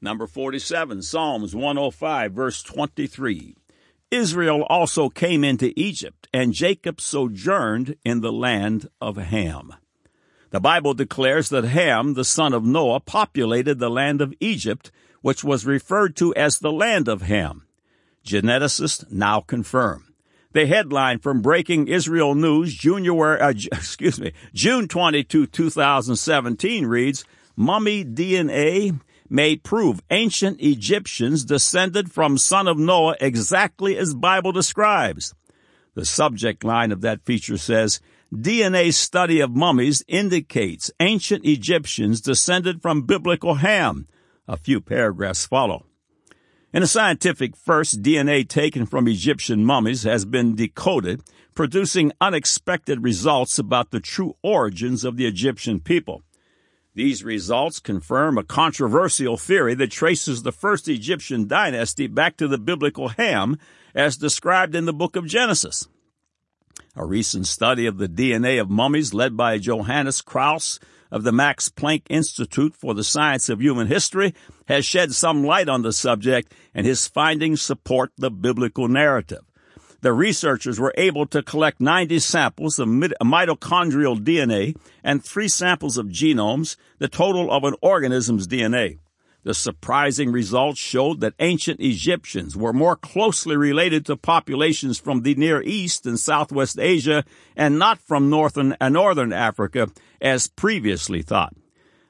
Number 0.00 0.26
47, 0.26 1.02
Psalms 1.02 1.54
105, 1.54 2.32
verse 2.32 2.62
23. 2.62 3.54
Israel 4.10 4.62
also 4.70 5.10
came 5.10 5.44
into 5.44 5.78
Egypt, 5.78 6.26
and 6.32 6.54
Jacob 6.54 6.98
sojourned 6.98 7.96
in 8.06 8.22
the 8.22 8.32
land 8.32 8.88
of 9.02 9.18
Ham. 9.18 9.74
The 10.48 10.60
Bible 10.60 10.94
declares 10.94 11.50
that 11.50 11.64
Ham, 11.64 12.14
the 12.14 12.24
son 12.24 12.54
of 12.54 12.64
Noah, 12.64 13.00
populated 13.00 13.78
the 13.78 13.90
land 13.90 14.22
of 14.22 14.32
Egypt, 14.40 14.90
which 15.20 15.44
was 15.44 15.66
referred 15.66 16.16
to 16.16 16.34
as 16.36 16.58
the 16.58 16.72
land 16.72 17.06
of 17.06 17.20
Ham. 17.20 17.66
Geneticists 18.24 19.04
now 19.12 19.42
confirm 19.42 20.05
the 20.56 20.66
headline 20.66 21.18
from 21.18 21.42
Breaking 21.42 21.86
Israel 21.86 22.34
News, 22.34 22.72
January, 22.72 23.38
uh, 23.38 23.50
excuse 23.72 24.18
me, 24.18 24.32
June 24.54 24.88
22, 24.88 25.46
2017 25.48 26.86
reads, 26.86 27.26
Mummy 27.56 28.06
DNA 28.06 28.98
may 29.28 29.56
prove 29.56 30.02
ancient 30.10 30.58
Egyptians 30.62 31.44
descended 31.44 32.10
from 32.10 32.38
son 32.38 32.68
of 32.68 32.78
Noah 32.78 33.16
exactly 33.20 33.98
as 33.98 34.14
Bible 34.14 34.50
describes. 34.50 35.34
The 35.94 36.06
subject 36.06 36.64
line 36.64 36.90
of 36.90 37.02
that 37.02 37.26
feature 37.26 37.58
says, 37.58 38.00
DNA 38.32 38.94
study 38.94 39.40
of 39.40 39.54
mummies 39.54 40.02
indicates 40.08 40.90
ancient 41.00 41.44
Egyptians 41.44 42.22
descended 42.22 42.80
from 42.80 43.02
biblical 43.02 43.56
Ham. 43.56 44.08
A 44.48 44.56
few 44.56 44.80
paragraphs 44.80 45.44
follow. 45.44 45.84
In 46.76 46.82
a 46.82 46.86
scientific 46.86 47.56
first, 47.56 48.02
DNA 48.02 48.46
taken 48.46 48.84
from 48.84 49.08
Egyptian 49.08 49.64
mummies 49.64 50.02
has 50.02 50.26
been 50.26 50.54
decoded, 50.54 51.22
producing 51.54 52.12
unexpected 52.20 53.02
results 53.02 53.58
about 53.58 53.92
the 53.92 53.98
true 53.98 54.36
origins 54.42 55.02
of 55.02 55.16
the 55.16 55.24
Egyptian 55.24 55.80
people. 55.80 56.22
These 56.94 57.24
results 57.24 57.80
confirm 57.80 58.36
a 58.36 58.44
controversial 58.44 59.38
theory 59.38 59.74
that 59.76 59.90
traces 59.90 60.42
the 60.42 60.52
first 60.52 60.86
Egyptian 60.86 61.48
dynasty 61.48 62.08
back 62.08 62.36
to 62.36 62.46
the 62.46 62.58
biblical 62.58 63.08
Ham, 63.08 63.56
as 63.94 64.18
described 64.18 64.74
in 64.74 64.84
the 64.84 64.92
book 64.92 65.16
of 65.16 65.24
Genesis. 65.24 65.88
A 66.94 67.06
recent 67.06 67.46
study 67.46 67.86
of 67.86 67.96
the 67.96 68.06
DNA 68.06 68.60
of 68.60 68.68
mummies 68.68 69.14
led 69.14 69.34
by 69.34 69.56
Johannes 69.56 70.20
Krause 70.20 70.78
of 71.10 71.22
the 71.22 71.32
Max 71.32 71.70
Planck 71.70 72.02
Institute 72.10 72.74
for 72.74 72.92
the 72.92 73.04
Science 73.04 73.48
of 73.48 73.62
Human 73.62 73.86
History 73.86 74.34
has 74.66 74.84
shed 74.84 75.12
some 75.12 75.44
light 75.44 75.68
on 75.68 75.82
the 75.82 75.92
subject, 75.92 76.52
and 76.74 76.86
his 76.86 77.08
findings 77.08 77.62
support 77.62 78.12
the 78.16 78.30
biblical 78.30 78.88
narrative. 78.88 79.42
The 80.02 80.12
researchers 80.12 80.78
were 80.78 80.94
able 80.96 81.26
to 81.26 81.42
collect 81.42 81.80
90 81.80 82.18
samples 82.20 82.78
of 82.78 82.88
mitochondrial 82.88 84.18
DNA 84.22 84.76
and 85.02 85.24
three 85.24 85.48
samples 85.48 85.96
of 85.96 86.06
genomes, 86.06 86.76
the 86.98 87.08
total 87.08 87.50
of 87.50 87.64
an 87.64 87.74
organism's 87.80 88.46
DNA. 88.46 88.98
The 89.42 89.54
surprising 89.54 90.32
results 90.32 90.80
showed 90.80 91.20
that 91.20 91.34
ancient 91.38 91.80
Egyptians 91.80 92.56
were 92.56 92.72
more 92.72 92.96
closely 92.96 93.56
related 93.56 94.04
to 94.06 94.16
populations 94.16 94.98
from 94.98 95.22
the 95.22 95.36
Near 95.36 95.62
East 95.62 96.04
and 96.04 96.18
Southwest 96.18 96.80
Asia 96.80 97.24
and 97.56 97.78
not 97.78 98.00
from 98.00 98.28
Northern 98.28 98.76
and 98.80 98.94
Northern 98.94 99.32
Africa 99.32 99.88
as 100.20 100.48
previously 100.48 101.22
thought. 101.22 101.54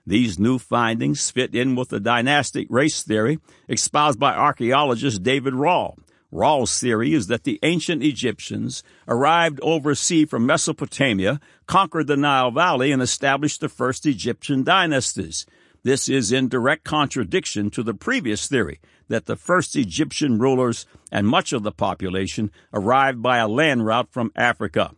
These 0.06 0.38
new 0.38 0.58
findings 0.58 1.30
fit 1.30 1.54
in 1.54 1.74
with 1.74 1.88
the 1.88 1.98
dynastic 1.98 2.68
race 2.70 3.02
theory 3.02 3.40
espoused 3.68 4.20
by 4.20 4.34
archaeologist 4.34 5.24
David 5.24 5.54
Rohl. 5.54 5.96
Rohl's 6.32 6.78
theory 6.78 7.12
is 7.12 7.26
that 7.26 7.42
the 7.42 7.58
ancient 7.62 8.04
Egyptians 8.04 8.84
arrived 9.08 9.58
overseas 9.62 10.28
from 10.28 10.46
Mesopotamia, 10.46 11.40
conquered 11.66 12.06
the 12.06 12.16
Nile 12.16 12.52
Valley, 12.52 12.92
and 12.92 13.02
established 13.02 13.60
the 13.60 13.68
first 13.68 14.06
Egyptian 14.06 14.62
dynasties. 14.62 15.44
This 15.82 16.08
is 16.08 16.30
in 16.30 16.48
direct 16.48 16.84
contradiction 16.84 17.70
to 17.70 17.82
the 17.82 17.94
previous 17.94 18.46
theory 18.46 18.80
that 19.08 19.26
the 19.26 19.36
first 19.36 19.76
Egyptian 19.76 20.38
rulers 20.38 20.86
and 21.10 21.26
much 21.26 21.52
of 21.52 21.62
the 21.62 21.72
population 21.72 22.50
arrived 22.72 23.22
by 23.22 23.38
a 23.38 23.48
land 23.48 23.86
route 23.86 24.08
from 24.10 24.32
Africa. 24.36 24.92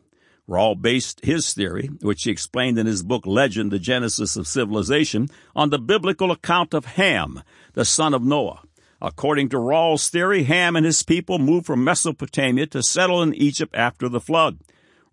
Rohl 0.48 0.80
based 0.80 1.24
his 1.24 1.52
theory, 1.52 1.88
which 2.00 2.24
he 2.24 2.30
explained 2.30 2.78
in 2.78 2.86
his 2.86 3.02
book 3.02 3.26
Legend, 3.26 3.70
The 3.70 3.78
Genesis 3.78 4.36
of 4.36 4.48
Civilization, 4.48 5.28
on 5.54 5.70
the 5.70 5.78
biblical 5.78 6.30
account 6.30 6.72
of 6.72 6.86
Ham, 6.86 7.42
the 7.74 7.84
son 7.84 8.14
of 8.14 8.22
Noah. 8.22 8.62
According 9.00 9.50
to 9.50 9.58
Rohl's 9.58 10.08
theory, 10.08 10.44
Ham 10.44 10.74
and 10.74 10.86
his 10.86 11.02
people 11.02 11.38
moved 11.38 11.66
from 11.66 11.84
Mesopotamia 11.84 12.66
to 12.68 12.82
settle 12.82 13.22
in 13.22 13.34
Egypt 13.34 13.74
after 13.76 14.08
the 14.08 14.20
flood. 14.20 14.58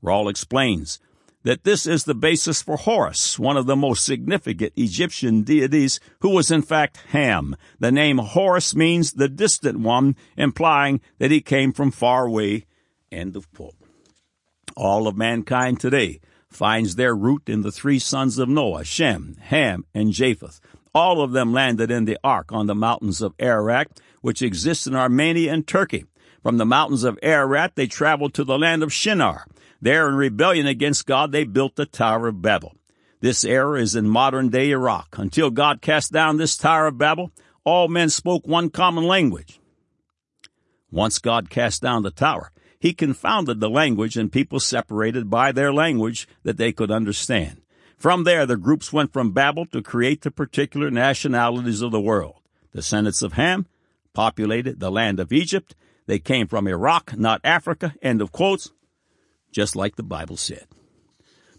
Rohl 0.01 0.29
explains, 0.29 0.99
that 1.45 1.63
this 1.63 1.85
is 1.85 2.05
the 2.05 2.15
basis 2.15 2.63
for 2.63 2.75
Horus, 2.75 3.37
one 3.37 3.55
of 3.55 3.67
the 3.67 3.75
most 3.75 4.03
significant 4.03 4.73
Egyptian 4.75 5.43
deities, 5.43 5.99
who 6.21 6.29
was 6.29 6.49
in 6.49 6.63
fact 6.63 6.97
Ham. 7.09 7.55
The 7.79 7.91
name 7.91 8.17
Horus 8.17 8.75
means 8.75 9.13
the 9.13 9.29
distant 9.29 9.79
one, 9.79 10.15
implying 10.35 11.01
that 11.19 11.29
he 11.29 11.41
came 11.41 11.71
from 11.71 11.91
far 11.91 12.25
away. 12.25 12.65
End 13.11 13.35
of 13.35 13.51
quote. 13.53 13.75
All 14.75 15.07
of 15.07 15.17
mankind 15.17 15.79
today 15.79 16.19
finds 16.49 16.95
their 16.95 17.15
root 17.15 17.47
in 17.47 17.61
the 17.61 17.71
three 17.71 17.99
sons 17.99 18.37
of 18.37 18.49
Noah, 18.49 18.83
Shem, 18.83 19.37
Ham, 19.41 19.85
and 19.93 20.11
Japheth. 20.11 20.59
All 20.93 21.21
of 21.21 21.31
them 21.31 21.53
landed 21.53 21.91
in 21.91 22.05
the 22.05 22.17
ark 22.23 22.51
on 22.51 22.67
the 22.67 22.75
mountains 22.75 23.21
of 23.21 23.33
Ararat, 23.39 23.99
which 24.21 24.41
exists 24.41 24.87
in 24.87 24.95
Armenia 24.95 25.53
and 25.53 25.67
Turkey. 25.67 26.05
From 26.41 26.57
the 26.57 26.65
mountains 26.65 27.03
of 27.03 27.19
Ararat, 27.23 27.75
they 27.75 27.87
traveled 27.87 28.33
to 28.35 28.43
the 28.43 28.57
land 28.57 28.83
of 28.83 28.93
Shinar, 28.93 29.45
there, 29.81 30.07
in 30.09 30.15
rebellion 30.15 30.65
against 30.65 31.05
God, 31.05 31.31
they 31.31 31.43
built 31.43 31.75
the 31.75 31.85
Tower 31.85 32.29
of 32.29 32.41
Babel. 32.41 32.75
This 33.19 33.43
era 33.43 33.79
is 33.79 33.95
in 33.95 34.07
modern 34.07 34.49
day 34.49 34.71
Iraq. 34.71 35.17
Until 35.17 35.51
God 35.51 35.81
cast 35.81 36.11
down 36.11 36.37
this 36.37 36.57
Tower 36.57 36.87
of 36.87 36.97
Babel, 36.97 37.31
all 37.63 37.87
men 37.87 38.09
spoke 38.09 38.47
one 38.47 38.69
common 38.69 39.03
language. 39.03 39.59
Once 40.91 41.19
God 41.19 41.49
cast 41.49 41.81
down 41.81 42.03
the 42.03 42.11
tower, 42.11 42.51
he 42.79 42.93
confounded 42.93 43.59
the 43.59 43.69
language 43.69 44.17
and 44.17 44.31
people 44.31 44.59
separated 44.59 45.29
by 45.29 45.51
their 45.51 45.73
language 45.73 46.27
that 46.43 46.57
they 46.57 46.71
could 46.71 46.91
understand. 46.91 47.61
From 47.97 48.23
there, 48.23 48.45
the 48.45 48.57
groups 48.57 48.91
went 48.91 49.13
from 49.13 49.31
Babel 49.31 49.65
to 49.67 49.81
create 49.81 50.21
the 50.21 50.31
particular 50.31 50.91
nationalities 50.91 51.81
of 51.81 51.91
the 51.91 52.01
world. 52.01 52.35
The 52.71 52.79
Descendants 52.79 53.21
of 53.21 53.33
Ham 53.33 53.67
populated 54.13 54.79
the 54.79 54.91
land 54.91 55.19
of 55.19 55.31
Egypt. 55.31 55.75
They 56.05 56.19
came 56.19 56.47
from 56.47 56.67
Iraq, 56.67 57.17
not 57.17 57.41
Africa. 57.43 57.95
End 58.01 58.21
of 58.21 58.31
quotes. 58.31 58.71
Just 59.51 59.75
like 59.75 59.95
the 59.95 60.03
Bible 60.03 60.37
said. 60.37 60.67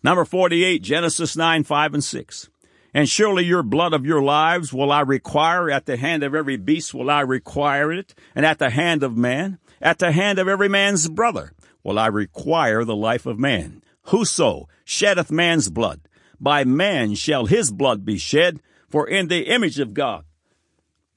Number 0.02 0.24
48, 0.24 0.82
Genesis 0.82 1.36
9, 1.36 1.64
5 1.64 1.94
and 1.94 2.04
6. 2.04 2.48
And 2.94 3.08
surely 3.08 3.44
your 3.44 3.62
blood 3.62 3.92
of 3.92 4.06
your 4.06 4.22
lives 4.22 4.72
will 4.72 4.92
I 4.92 5.00
require, 5.00 5.70
at 5.70 5.86
the 5.86 5.96
hand 5.96 6.22
of 6.22 6.34
every 6.34 6.56
beast 6.56 6.94
will 6.94 7.10
I 7.10 7.20
require 7.20 7.92
it, 7.92 8.14
and 8.34 8.46
at 8.46 8.58
the 8.58 8.70
hand 8.70 9.02
of 9.02 9.16
man, 9.16 9.58
at 9.86 10.00
the 10.00 10.10
hand 10.10 10.40
of 10.40 10.48
every 10.48 10.68
man's 10.68 11.08
brother 11.08 11.52
will 11.84 11.96
I 11.96 12.08
require 12.08 12.82
the 12.82 12.96
life 12.96 13.24
of 13.24 13.38
man. 13.38 13.84
Whoso 14.06 14.68
sheddeth 14.84 15.30
man's 15.30 15.68
blood, 15.68 16.00
by 16.40 16.64
man 16.64 17.14
shall 17.14 17.46
his 17.46 17.70
blood 17.70 18.04
be 18.04 18.18
shed, 18.18 18.58
for 18.88 19.06
in 19.06 19.28
the 19.28 19.42
image 19.42 19.78
of 19.78 19.94
God 19.94 20.24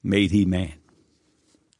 made 0.04 0.30
he 0.30 0.44
man. 0.44 0.74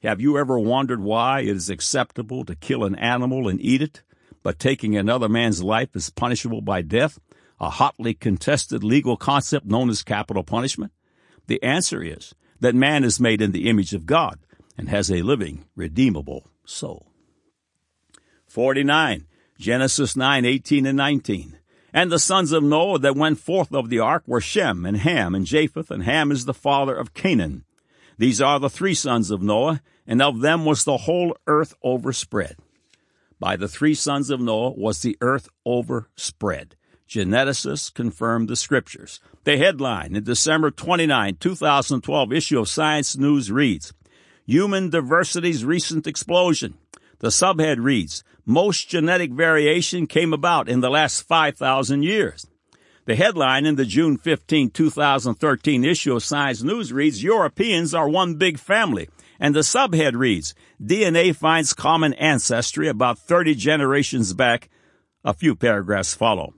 Have 0.02 0.20
you 0.20 0.37
ever 0.37 0.59
wondered 0.59 1.00
why 1.00 1.42
it 1.42 1.54
is 1.54 1.70
acceptable 1.70 2.44
to 2.44 2.56
kill 2.56 2.82
an 2.82 2.97
animal 2.97 3.47
and 3.47 3.61
eat 3.61 3.82
it, 3.82 4.02
but 4.42 4.59
taking 4.59 4.97
another 4.97 5.28
man's 5.28 5.62
life 5.62 5.94
is 5.94 6.11
punishable 6.11 6.61
by 6.61 6.82
death, 6.82 7.20
a 7.61 7.70
hotly 7.70 8.14
contested 8.14 8.82
legal 8.82 9.16
concept 9.16 9.64
known 9.64 9.90
as 9.90 10.02
capital 10.02 10.42
punishment? 10.42 10.90
The 11.47 11.62
answer 11.62 12.02
is 12.02 12.35
that 12.59 12.75
man 12.75 13.04
is 13.04 13.20
made 13.20 13.40
in 13.40 13.52
the 13.52 13.68
image 13.68 13.94
of 13.94 14.06
God 14.06 14.40
and 14.76 14.88
has 14.88 15.09
a 15.09 15.23
living, 15.23 15.66
redeemable 15.76 16.50
soul. 16.70 17.06
49. 18.48 19.26
Genesis 19.58 20.16
9, 20.16 20.44
18 20.44 20.86
and 20.86 20.96
19. 20.96 21.58
And 21.92 22.10
the 22.10 22.18
sons 22.18 22.52
of 22.52 22.62
Noah 22.62 22.98
that 23.00 23.16
went 23.16 23.38
forth 23.38 23.74
of 23.74 23.90
the 23.90 23.98
ark 23.98 24.22
were 24.26 24.40
Shem 24.40 24.86
and 24.86 24.96
Ham 24.96 25.34
and 25.34 25.44
Japheth, 25.44 25.90
and 25.90 26.04
Ham 26.04 26.32
is 26.32 26.44
the 26.44 26.54
father 26.54 26.96
of 26.96 27.14
Canaan. 27.14 27.64
These 28.16 28.40
are 28.40 28.58
the 28.58 28.70
three 28.70 28.94
sons 28.94 29.30
of 29.30 29.42
Noah, 29.42 29.82
and 30.06 30.22
of 30.22 30.40
them 30.40 30.64
was 30.64 30.84
the 30.84 30.98
whole 30.98 31.36
earth 31.46 31.74
overspread. 31.82 32.56
By 33.38 33.56
the 33.56 33.68
three 33.68 33.94
sons 33.94 34.30
of 34.30 34.40
Noah 34.40 34.70
was 34.70 35.02
the 35.02 35.16
earth 35.20 35.48
overspread. 35.66 36.76
Geneticists 37.08 37.92
confirm 37.92 38.46
the 38.46 38.56
scriptures. 38.56 39.20
The 39.44 39.56
headline 39.56 40.14
in 40.14 40.22
December 40.22 40.70
29, 40.70 41.36
2012 41.40 42.32
issue 42.32 42.60
of 42.60 42.68
Science 42.68 43.16
News 43.16 43.50
reads, 43.50 43.92
Human 44.47 44.90
Diversity's 44.90 45.64
Recent 45.64 46.06
Explosion. 46.06 46.75
The 47.20 47.28
subhead 47.28 47.76
reads, 47.78 48.25
most 48.47 48.88
genetic 48.88 49.32
variation 49.32 50.06
came 50.06 50.32
about 50.32 50.68
in 50.68 50.80
the 50.80 50.90
last 50.90 51.23
5,000 51.23 52.02
years. 52.02 52.47
The 53.06 53.16
headline 53.16 53.66
in 53.66 53.76
the 53.76 53.85
June 53.85 54.16
15, 54.16 54.70
2013 54.70 55.85
issue 55.85 56.14
of 56.14 56.25
Science 56.25 56.62
News 56.62 56.92
reads, 56.92 57.23
Europeans 57.23 57.94
are 57.94 58.09
one 58.09 58.35
big 58.35 58.59
family. 58.59 59.09
And 59.38 59.54
the 59.54 59.61
subhead 59.61 60.14
reads, 60.14 60.54
DNA 60.82 61.35
finds 61.35 61.73
common 61.73 62.12
ancestry 62.14 62.88
about 62.88 63.18
30 63.18 63.54
generations 63.54 64.35
back. 64.35 64.68
A 65.25 65.35
few 65.35 65.54
paragraphs 65.54 66.14
follow. 66.14 66.54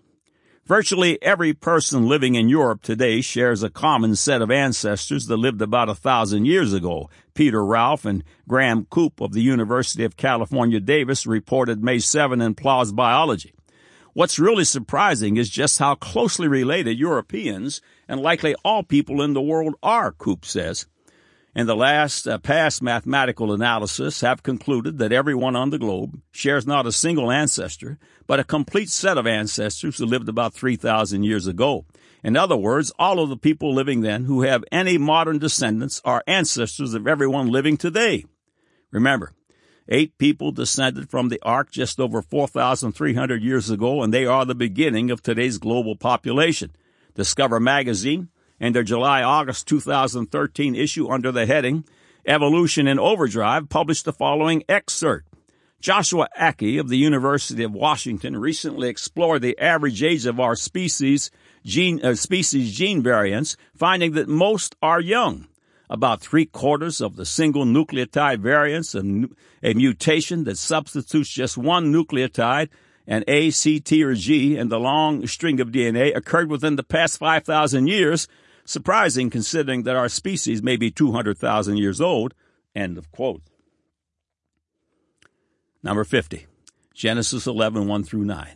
Virtually 0.64 1.20
every 1.20 1.52
person 1.52 2.06
living 2.06 2.36
in 2.36 2.48
Europe 2.48 2.82
today 2.82 3.20
shares 3.20 3.64
a 3.64 3.70
common 3.70 4.14
set 4.14 4.40
of 4.40 4.50
ancestors 4.50 5.26
that 5.26 5.36
lived 5.36 5.60
about 5.60 5.88
a 5.88 5.94
thousand 5.94 6.44
years 6.44 6.72
ago. 6.72 7.10
Peter 7.34 7.64
Ralph 7.64 8.04
and 8.04 8.22
Graham 8.46 8.84
Coop 8.84 9.20
of 9.20 9.32
the 9.32 9.42
University 9.42 10.04
of 10.04 10.16
California, 10.16 10.78
Davis 10.78 11.26
reported 11.26 11.82
May 11.82 11.98
7 11.98 12.40
in 12.40 12.54
PLOS 12.54 12.94
Biology. 12.94 13.54
What's 14.12 14.38
really 14.38 14.64
surprising 14.64 15.36
is 15.36 15.50
just 15.50 15.80
how 15.80 15.96
closely 15.96 16.46
related 16.46 16.96
Europeans 16.96 17.80
and 18.06 18.20
likely 18.20 18.54
all 18.64 18.84
people 18.84 19.20
in 19.20 19.32
the 19.32 19.42
world 19.42 19.74
are, 19.82 20.12
Coop 20.12 20.44
says 20.44 20.86
and 21.54 21.68
the 21.68 21.76
last 21.76 22.26
uh, 22.26 22.38
past 22.38 22.82
mathematical 22.82 23.52
analysis 23.52 24.20
have 24.22 24.42
concluded 24.42 24.98
that 24.98 25.12
everyone 25.12 25.54
on 25.56 25.70
the 25.70 25.78
globe 25.78 26.20
shares 26.30 26.66
not 26.66 26.86
a 26.86 26.92
single 26.92 27.30
ancestor, 27.30 27.98
but 28.32 28.40
a 28.40 28.44
complete 28.44 28.88
set 28.88 29.18
of 29.18 29.26
ancestors 29.26 29.98
who 29.98 30.06
lived 30.06 30.26
about 30.26 30.54
3,000 30.54 31.22
years 31.22 31.46
ago. 31.46 31.84
In 32.24 32.34
other 32.34 32.56
words, 32.56 32.90
all 32.98 33.20
of 33.20 33.28
the 33.28 33.36
people 33.36 33.74
living 33.74 34.00
then 34.00 34.24
who 34.24 34.40
have 34.40 34.64
any 34.72 34.96
modern 34.96 35.38
descendants 35.38 36.00
are 36.02 36.24
ancestors 36.26 36.94
of 36.94 37.06
everyone 37.06 37.48
living 37.48 37.76
today. 37.76 38.24
Remember, 38.90 39.34
eight 39.86 40.16
people 40.16 40.50
descended 40.50 41.10
from 41.10 41.28
the 41.28 41.42
ark 41.42 41.70
just 41.70 42.00
over 42.00 42.22
4,300 42.22 43.42
years 43.42 43.68
ago, 43.68 44.02
and 44.02 44.14
they 44.14 44.24
are 44.24 44.46
the 44.46 44.54
beginning 44.54 45.10
of 45.10 45.22
today's 45.22 45.58
global 45.58 45.94
population. 45.94 46.70
Discover 47.14 47.60
magazine 47.60 48.30
in 48.58 48.72
their 48.72 48.82
July 48.82 49.22
August 49.22 49.68
2013 49.68 50.74
issue 50.74 51.06
under 51.10 51.32
the 51.32 51.44
heading 51.44 51.84
Evolution 52.24 52.86
in 52.88 52.98
Overdrive 52.98 53.68
published 53.68 54.06
the 54.06 54.12
following 54.14 54.62
excerpt. 54.70 55.31
Joshua 55.82 56.28
Akey 56.40 56.78
of 56.78 56.88
the 56.88 56.96
University 56.96 57.64
of 57.64 57.72
Washington 57.72 58.36
recently 58.36 58.88
explored 58.88 59.42
the 59.42 59.58
average 59.58 60.00
age 60.00 60.26
of 60.26 60.38
our 60.38 60.54
species 60.54 61.32
gene, 61.64 62.00
uh, 62.04 62.14
species 62.14 62.72
gene 62.72 63.02
variants, 63.02 63.56
finding 63.74 64.12
that 64.12 64.28
most 64.28 64.76
are 64.80 65.00
young. 65.00 65.48
About 65.90 66.20
three 66.20 66.46
quarters 66.46 67.00
of 67.00 67.16
the 67.16 67.26
single 67.26 67.64
nucleotide 67.64 68.38
variants, 68.38 68.94
a, 68.94 69.02
a 69.62 69.74
mutation 69.74 70.44
that 70.44 70.56
substitutes 70.56 71.28
just 71.28 71.58
one 71.58 71.92
nucleotide, 71.92 72.68
an 73.08 73.24
A, 73.26 73.50
C, 73.50 73.80
T, 73.80 74.04
or 74.04 74.14
G, 74.14 74.56
in 74.56 74.68
the 74.68 74.78
long 74.78 75.26
string 75.26 75.60
of 75.60 75.72
DNA 75.72 76.16
occurred 76.16 76.48
within 76.48 76.76
the 76.76 76.84
past 76.84 77.18
5,000 77.18 77.88
years, 77.88 78.28
Surprising 78.64 79.28
considering 79.28 79.82
that 79.82 79.96
our 79.96 80.08
species 80.08 80.62
may 80.62 80.76
be 80.76 80.90
200,000 80.90 81.76
years 81.78 82.00
old. 82.00 82.32
End 82.74 82.96
of 82.96 83.10
quote. 83.10 83.42
Number 85.82 86.04
50. 86.04 86.46
Genesis 86.94 87.46
11, 87.46 87.88
1 87.88 88.04
through 88.04 88.24
9. 88.24 88.48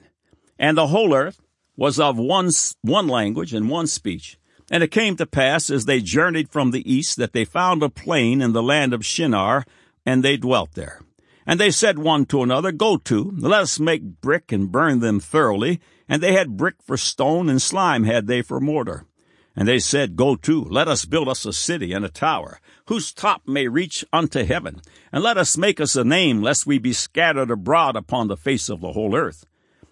And 0.59 0.77
the 0.77 0.89
whole 0.89 1.15
earth 1.15 1.41
was 1.77 1.99
of 1.99 2.17
one, 2.17 2.51
one 2.83 3.09
language 3.09 3.53
and 3.53 3.69
one 3.69 3.87
speech. 3.87 4.39
And 4.71 4.83
it 4.83 4.91
came 4.91 5.17
to 5.17 5.27
pass 5.27 5.71
as 5.71 5.85
they 5.85 6.01
journeyed 6.01 6.51
from 6.51 6.71
the 6.71 6.91
east 6.91 7.17
that 7.17 7.33
they 7.33 7.45
found 7.45 7.83
a 7.83 7.89
plain 7.89 8.41
in 8.41 8.53
the 8.53 8.63
land 8.63 8.93
of 8.93 9.05
Shinar, 9.05 9.65
and 10.05 10.23
they 10.23 10.37
dwelt 10.37 10.73
there. 10.73 11.01
And 11.47 11.61
they 11.61 11.71
said 11.71 11.99
one 11.99 12.27
to 12.27 12.43
another, 12.43 12.73
Go 12.73 12.97
to, 12.97 13.33
let 13.37 13.61
us 13.61 13.79
make 13.79 14.21
brick 14.21 14.51
and 14.51 14.73
burn 14.73 14.99
them 14.99 15.21
thoroughly. 15.21 15.81
And 16.09 16.23
they 16.23 16.33
had 16.33 16.57
brick 16.57 16.77
for 16.83 16.97
stone, 16.97 17.49
and 17.49 17.63
slime 17.63 18.05
had 18.05 18.27
they 18.27 18.43
for 18.43 18.61
mortar. 18.61 19.05
And 19.57 19.67
they 19.67 19.79
said, 19.79 20.17
Go 20.17 20.37
to, 20.37 20.63
let 20.65 20.87
us 20.87 21.07
build 21.07 21.29
us 21.29 21.47
a 21.47 21.53
city 21.53 21.95
and 21.95 22.05
a 22.05 22.11
tower, 22.11 22.61
whose 22.87 23.13
top 23.13 23.49
may 23.49 23.67
reach 23.67 24.05
unto 24.13 24.45
heaven, 24.45 24.83
and 25.11 25.25
let 25.25 25.39
us 25.39 25.57
make 25.57 25.81
us 25.81 25.97
a 25.97 26.05
name, 26.05 26.43
lest 26.43 26.67
we 26.67 26.79
be 26.79 26.93
scattered 26.93 27.51
abroad 27.51 27.97
upon 27.97 28.29
the 28.29 28.37
face 28.37 28.69
of 28.69 28.83
the 28.83 28.93
whole 28.93 29.17
earth. 29.17 29.47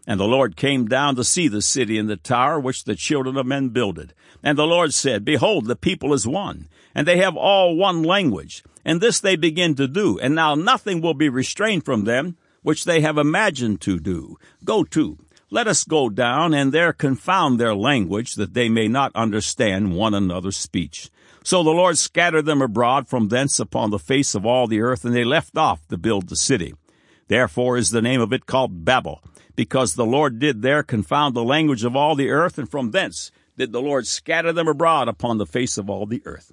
And 0.07 0.21
the 0.21 0.25
Lord 0.25 0.55
came 0.57 0.87
down 0.87 1.17
to 1.17 1.25
see 1.25 1.49
the 1.49 1.63
city 1.63 1.97
and 1.97 2.11
the 2.11 2.17
tower 2.17 2.61
which 2.61 2.85
the 2.85 2.95
children 2.95 3.39
of 3.39 3.47
men 3.47 3.71
builded. 3.71 4.13
And 4.43 4.59
the 4.59 4.67
Lord 4.67 4.93
said, 4.93 5.25
Behold, 5.25 5.65
the 5.65 5.77
people 5.77 6.13
is 6.13 6.27
one, 6.27 6.69
and 6.95 7.09
they 7.09 7.17
have 7.17 7.37
all 7.37 7.75
one 7.75 8.03
language. 8.03 8.63
And 8.85 9.01
this 9.01 9.19
they 9.19 9.37
begin 9.37 9.75
to 9.77 9.89
do, 9.89 10.19
and 10.19 10.35
now 10.35 10.55
nothing 10.55 11.01
will 11.01 11.15
be 11.15 11.31
restrained 11.31 11.87
from 11.87 12.05
them, 12.05 12.37
which 12.63 12.85
they 12.85 13.01
have 13.01 13.17
imagined 13.17 13.81
to 13.83 13.99
do. 13.99 14.37
Go 14.63 14.85
to, 14.85 15.19
let 15.51 15.69
us 15.69 15.85
go 15.85 16.09
down 16.09 16.55
and 16.55 16.73
there 16.73 16.93
confound 16.93 17.59
their 17.59 17.75
language, 17.75 18.35
that 18.35 18.55
they 18.55 18.69
may 18.69 18.89
not 18.89 19.13
understand 19.15 19.95
one 19.95 20.15
another's 20.15 20.57
speech. 20.57 21.11
So 21.45 21.63
the 21.63 21.71
Lord 21.71 21.99
scattered 21.99 22.47
them 22.47 22.63
abroad 22.63 23.07
from 23.07 23.29
thence 23.29 23.61
upon 23.61 23.91
the 23.91 23.99
face 23.99 24.35
of 24.35 24.47
all 24.47 24.67
the 24.67 24.81
earth, 24.81 25.05
and 25.05 25.15
they 25.15 25.25
left 25.25 25.57
off 25.57 25.87
to 25.89 25.99
build 25.99 26.29
the 26.29 26.37
city. 26.37 26.75
Therefore 27.29 27.77
is 27.77 27.91
the 27.91 28.03
name 28.03 28.21
of 28.21 28.33
it 28.33 28.47
called 28.47 28.85
Babel, 28.85 29.23
because 29.55 29.95
the 29.95 30.07
Lord 30.07 30.39
did 30.39 30.63
there 30.63 30.83
confound 30.83 31.35
the 31.35 31.45
language 31.45 31.85
of 31.85 31.95
all 31.95 32.15
the 32.15 32.31
earth, 32.31 32.59
and 32.59 32.71
from 32.71 32.91
thence 32.91 33.31
did 33.57 33.73
the 33.73 33.83
Lord 33.83 34.07
scatter 34.07 34.53
them 34.53 34.69
abroad 34.69 35.09
upon 35.09 35.39
the 35.39 35.47
face 35.47 35.79
of 35.79 35.89
all 35.89 36.07
the 36.07 36.23
earth. 36.25 36.53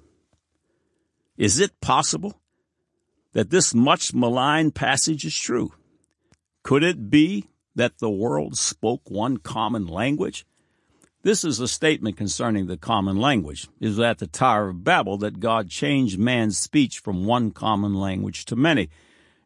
Is 1.36 1.58
it 1.58 1.80
possible 1.80 2.40
that 3.32 3.50
this 3.50 3.74
much 3.74 4.14
maligned 4.14 4.74
passage 4.74 5.24
is 5.24 5.36
true? 5.36 5.72
Could 6.62 6.84
it 6.84 7.10
be 7.10 7.48
that 7.74 7.98
the 7.98 8.10
world 8.10 8.56
spoke 8.56 9.10
one 9.10 9.38
common 9.38 9.86
language? 9.86 10.44
This 11.22 11.44
is 11.44 11.60
a 11.60 11.68
statement 11.68 12.16
concerning 12.16 12.66
the 12.66 12.76
common 12.76 13.16
language. 13.16 13.68
It 13.80 13.88
is 13.88 14.00
at 14.00 14.18
the 14.18 14.26
Tower 14.26 14.70
of 14.70 14.82
Babel 14.82 15.18
that 15.18 15.38
God 15.38 15.70
changed 15.70 16.18
man's 16.18 16.58
speech 16.58 16.98
from 16.98 17.24
one 17.24 17.52
common 17.52 17.94
language 17.94 18.44
to 18.46 18.56
many. 18.56 18.90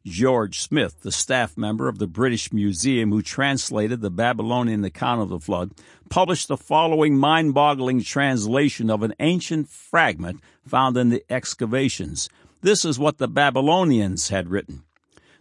George 0.06 0.60
Smith, 0.60 1.02
the 1.02 1.12
staff 1.12 1.58
member 1.58 1.88
of 1.88 1.98
the 1.98 2.06
British 2.06 2.52
Museum 2.52 3.10
who 3.10 3.20
translated 3.20 4.00
the 4.00 4.10
Babylonian 4.10 4.84
account 4.84 5.20
of 5.20 5.28
the 5.28 5.40
flood, 5.40 5.72
published 6.08 6.48
the 6.48 6.56
following 6.56 7.18
mind 7.18 7.52
boggling 7.54 8.02
translation 8.02 8.88
of 8.88 9.02
an 9.02 9.14
ancient 9.18 9.68
fragment 9.68 10.40
found 10.66 10.96
in 10.96 11.10
the 11.10 11.24
excavations. 11.28 12.30
This 12.62 12.84
is 12.84 12.98
what 12.98 13.18
the 13.18 13.28
Babylonians 13.28 14.28
had 14.28 14.48
written. 14.48 14.84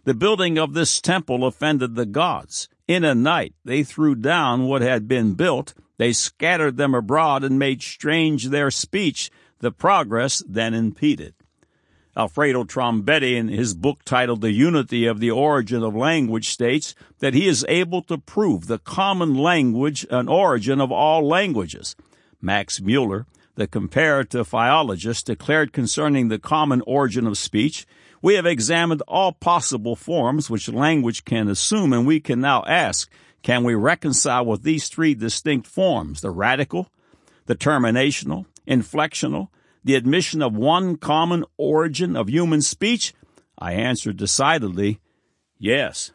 The 0.04 0.14
building 0.14 0.58
of 0.58 0.74
this 0.74 1.00
temple 1.00 1.46
offended 1.46 1.94
the 1.94 2.04
gods. 2.04 2.68
In 2.88 3.04
a 3.04 3.14
night 3.14 3.54
they 3.64 3.82
threw 3.82 4.14
down 4.14 4.66
what 4.66 4.82
had 4.82 5.08
been 5.08 5.34
built, 5.34 5.74
They 5.98 6.12
scattered 6.12 6.76
them 6.76 6.94
abroad 6.94 7.42
and 7.42 7.58
made 7.58 7.82
strange 7.82 8.48
their 8.48 8.70
speech, 8.70 9.30
the 9.60 9.72
progress 9.72 10.42
then 10.46 10.74
impeded. 10.74 11.34
Alfredo 12.16 12.64
Trombetti, 12.64 13.36
in 13.36 13.48
his 13.48 13.74
book 13.74 14.02
titled 14.04 14.40
The 14.40 14.52
Unity 14.52 15.06
of 15.06 15.20
the 15.20 15.30
Origin 15.30 15.82
of 15.82 15.94
Language, 15.94 16.48
states 16.48 16.94
that 17.18 17.34
he 17.34 17.46
is 17.46 17.64
able 17.68 18.02
to 18.02 18.16
prove 18.16 18.66
the 18.66 18.78
common 18.78 19.34
language 19.34 20.06
and 20.10 20.28
origin 20.28 20.80
of 20.80 20.90
all 20.90 21.26
languages. 21.26 21.94
Max 22.40 22.80
Mueller, 22.80 23.26
the 23.54 23.66
comparative 23.66 24.48
philologist, 24.48 25.26
declared 25.26 25.72
concerning 25.74 26.28
the 26.28 26.38
common 26.38 26.82
origin 26.86 27.26
of 27.26 27.36
speech, 27.36 27.86
we 28.22 28.34
have 28.34 28.46
examined 28.46 29.02
all 29.06 29.32
possible 29.32 29.96
forms 29.96 30.50
which 30.50 30.68
language 30.68 31.24
can 31.24 31.48
assume, 31.48 31.92
and 31.92 32.06
we 32.06 32.20
can 32.20 32.40
now 32.40 32.64
ask, 32.66 33.10
can 33.42 33.62
we 33.62 33.74
reconcile 33.74 34.44
with 34.44 34.62
these 34.62 34.88
three 34.88 35.14
distinct 35.14 35.66
forms, 35.66 36.20
the 36.20 36.30
radical, 36.30 36.90
the 37.46 37.54
terminational, 37.54 38.46
inflectional, 38.66 39.48
the 39.84 39.94
admission 39.94 40.42
of 40.42 40.56
one 40.56 40.96
common 40.96 41.44
origin 41.56 42.16
of 42.16 42.28
human 42.28 42.62
speech? 42.62 43.14
I 43.58 43.72
answered 43.72 44.16
decidedly, 44.16 45.00
yes. 45.58 46.12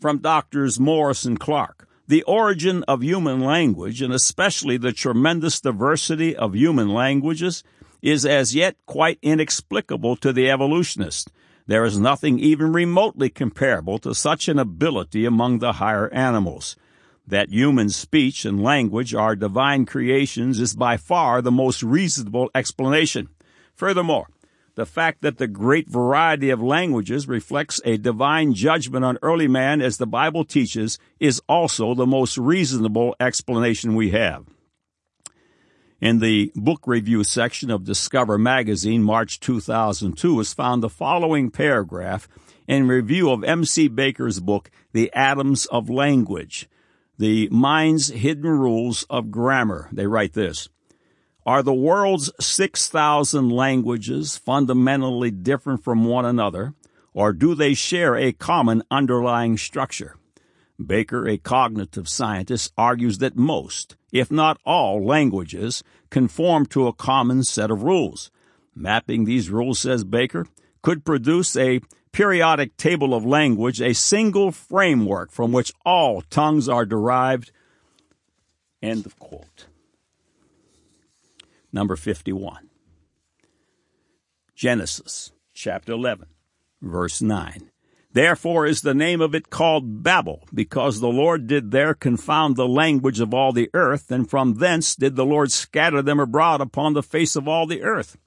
From 0.00 0.18
Doctors 0.18 0.80
Morris 0.80 1.24
and 1.24 1.38
Clark, 1.38 1.86
the 2.08 2.22
origin 2.24 2.82
of 2.88 3.04
human 3.04 3.40
language, 3.40 4.02
and 4.02 4.12
especially 4.12 4.76
the 4.76 4.92
tremendous 4.92 5.60
diversity 5.60 6.34
of 6.34 6.56
human 6.56 6.88
languages, 6.88 7.62
is 8.02 8.26
as 8.26 8.54
yet 8.54 8.76
quite 8.86 9.18
inexplicable 9.22 10.16
to 10.16 10.32
the 10.32 10.50
evolutionist. 10.50 11.30
There 11.66 11.84
is 11.84 11.98
nothing 11.98 12.38
even 12.38 12.72
remotely 12.72 13.30
comparable 13.30 13.98
to 14.00 14.14
such 14.14 14.48
an 14.48 14.58
ability 14.58 15.24
among 15.24 15.58
the 15.58 15.74
higher 15.74 16.08
animals. 16.12 16.76
That 17.26 17.50
human 17.50 17.90
speech 17.90 18.44
and 18.44 18.62
language 18.62 19.14
are 19.14 19.36
divine 19.36 19.86
creations 19.86 20.58
is 20.58 20.74
by 20.74 20.96
far 20.96 21.40
the 21.40 21.52
most 21.52 21.82
reasonable 21.82 22.50
explanation. 22.54 23.28
Furthermore, 23.74 24.26
the 24.74 24.86
fact 24.86 25.22
that 25.22 25.38
the 25.38 25.46
great 25.46 25.88
variety 25.88 26.50
of 26.50 26.62
languages 26.62 27.28
reflects 27.28 27.80
a 27.84 27.98
divine 27.98 28.54
judgment 28.54 29.04
on 29.04 29.18
early 29.22 29.46
man 29.46 29.80
as 29.80 29.98
the 29.98 30.06
Bible 30.06 30.44
teaches 30.44 30.98
is 31.18 31.40
also 31.48 31.94
the 31.94 32.06
most 32.06 32.38
reasonable 32.38 33.14
explanation 33.20 33.94
we 33.94 34.10
have. 34.10 34.46
In 36.00 36.20
the 36.20 36.50
book 36.56 36.86
review 36.86 37.22
section 37.24 37.70
of 37.70 37.84
Discover 37.84 38.38
magazine, 38.38 39.02
March 39.02 39.38
2002, 39.38 40.40
is 40.40 40.54
found 40.54 40.82
the 40.82 40.88
following 40.88 41.50
paragraph 41.50 42.26
in 42.66 42.88
review 42.88 43.30
of 43.30 43.44
M.C. 43.44 43.86
Baker's 43.88 44.40
book, 44.40 44.70
The 44.94 45.12
Atoms 45.12 45.66
of 45.66 45.90
Language. 45.90 46.70
The 47.18 47.50
Mind's 47.50 48.08
Hidden 48.08 48.48
Rules 48.48 49.04
of 49.10 49.30
Grammar. 49.30 49.90
They 49.92 50.06
write 50.06 50.32
this. 50.32 50.70
Are 51.44 51.62
the 51.62 51.74
world's 51.74 52.32
6,000 52.40 53.50
languages 53.50 54.38
fundamentally 54.38 55.30
different 55.30 55.84
from 55.84 56.06
one 56.06 56.24
another, 56.24 56.72
or 57.12 57.34
do 57.34 57.54
they 57.54 57.74
share 57.74 58.16
a 58.16 58.32
common 58.32 58.82
underlying 58.90 59.58
structure? 59.58 60.16
Baker, 60.84 61.28
a 61.28 61.38
cognitive 61.38 62.08
scientist, 62.08 62.72
argues 62.76 63.18
that 63.18 63.36
most, 63.36 63.96
if 64.12 64.30
not 64.30 64.58
all, 64.64 65.04
languages 65.04 65.82
conform 66.10 66.66
to 66.66 66.86
a 66.86 66.92
common 66.92 67.44
set 67.44 67.70
of 67.70 67.82
rules. 67.82 68.30
Mapping 68.74 69.24
these 69.24 69.50
rules, 69.50 69.78
says 69.78 70.04
Baker, 70.04 70.46
could 70.82 71.04
produce 71.04 71.56
a 71.56 71.80
periodic 72.12 72.76
table 72.76 73.14
of 73.14 73.24
language, 73.24 73.80
a 73.80 73.94
single 73.94 74.50
framework 74.50 75.30
from 75.30 75.52
which 75.52 75.72
all 75.84 76.22
tongues 76.22 76.68
are 76.68 76.86
derived. 76.86 77.52
End 78.82 79.06
of 79.06 79.18
quote. 79.18 79.66
Number 81.72 81.96
51. 81.96 82.68
Genesis 84.54 85.32
chapter 85.54 85.92
11, 85.92 86.26
verse 86.82 87.22
9. 87.22 87.69
Therefore 88.12 88.66
is 88.66 88.80
the 88.80 88.94
name 88.94 89.20
of 89.20 89.36
it 89.36 89.50
called 89.50 90.02
Babel, 90.02 90.42
because 90.52 90.98
the 90.98 91.08
Lord 91.08 91.46
did 91.46 91.70
there 91.70 91.94
confound 91.94 92.56
the 92.56 92.66
language 92.66 93.20
of 93.20 93.32
all 93.32 93.52
the 93.52 93.70
earth, 93.72 94.10
and 94.10 94.28
from 94.28 94.54
thence 94.54 94.96
did 94.96 95.14
the 95.14 95.24
Lord 95.24 95.52
scatter 95.52 96.02
them 96.02 96.18
abroad 96.18 96.60
upon 96.60 96.94
the 96.94 97.04
face 97.04 97.36
of 97.36 97.46
all 97.46 97.66
the 97.66 97.82
earth. 97.82 98.18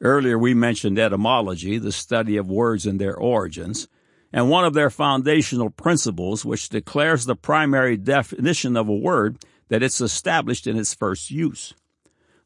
Earlier 0.00 0.36
we 0.36 0.54
mentioned 0.54 0.98
etymology, 0.98 1.78
the 1.78 1.92
study 1.92 2.36
of 2.36 2.50
words 2.50 2.84
and 2.84 3.00
their 3.00 3.16
origins, 3.16 3.86
and 4.32 4.50
one 4.50 4.64
of 4.64 4.74
their 4.74 4.90
foundational 4.90 5.70
principles 5.70 6.44
which 6.44 6.68
declares 6.68 7.24
the 7.24 7.36
primary 7.36 7.96
definition 7.96 8.76
of 8.76 8.88
a 8.88 8.92
word 8.92 9.38
that 9.68 9.84
it's 9.84 10.00
established 10.00 10.66
in 10.66 10.76
its 10.76 10.92
first 10.92 11.30
use. 11.30 11.74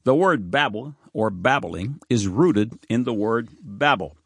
The 0.04 0.14
word 0.14 0.50
Babel, 0.50 0.94
or 1.14 1.30
babbling 1.30 2.00
is 2.10 2.28
rooted 2.28 2.78
in 2.90 3.04
the 3.04 3.14
word 3.14 3.48
babble. 3.62 4.17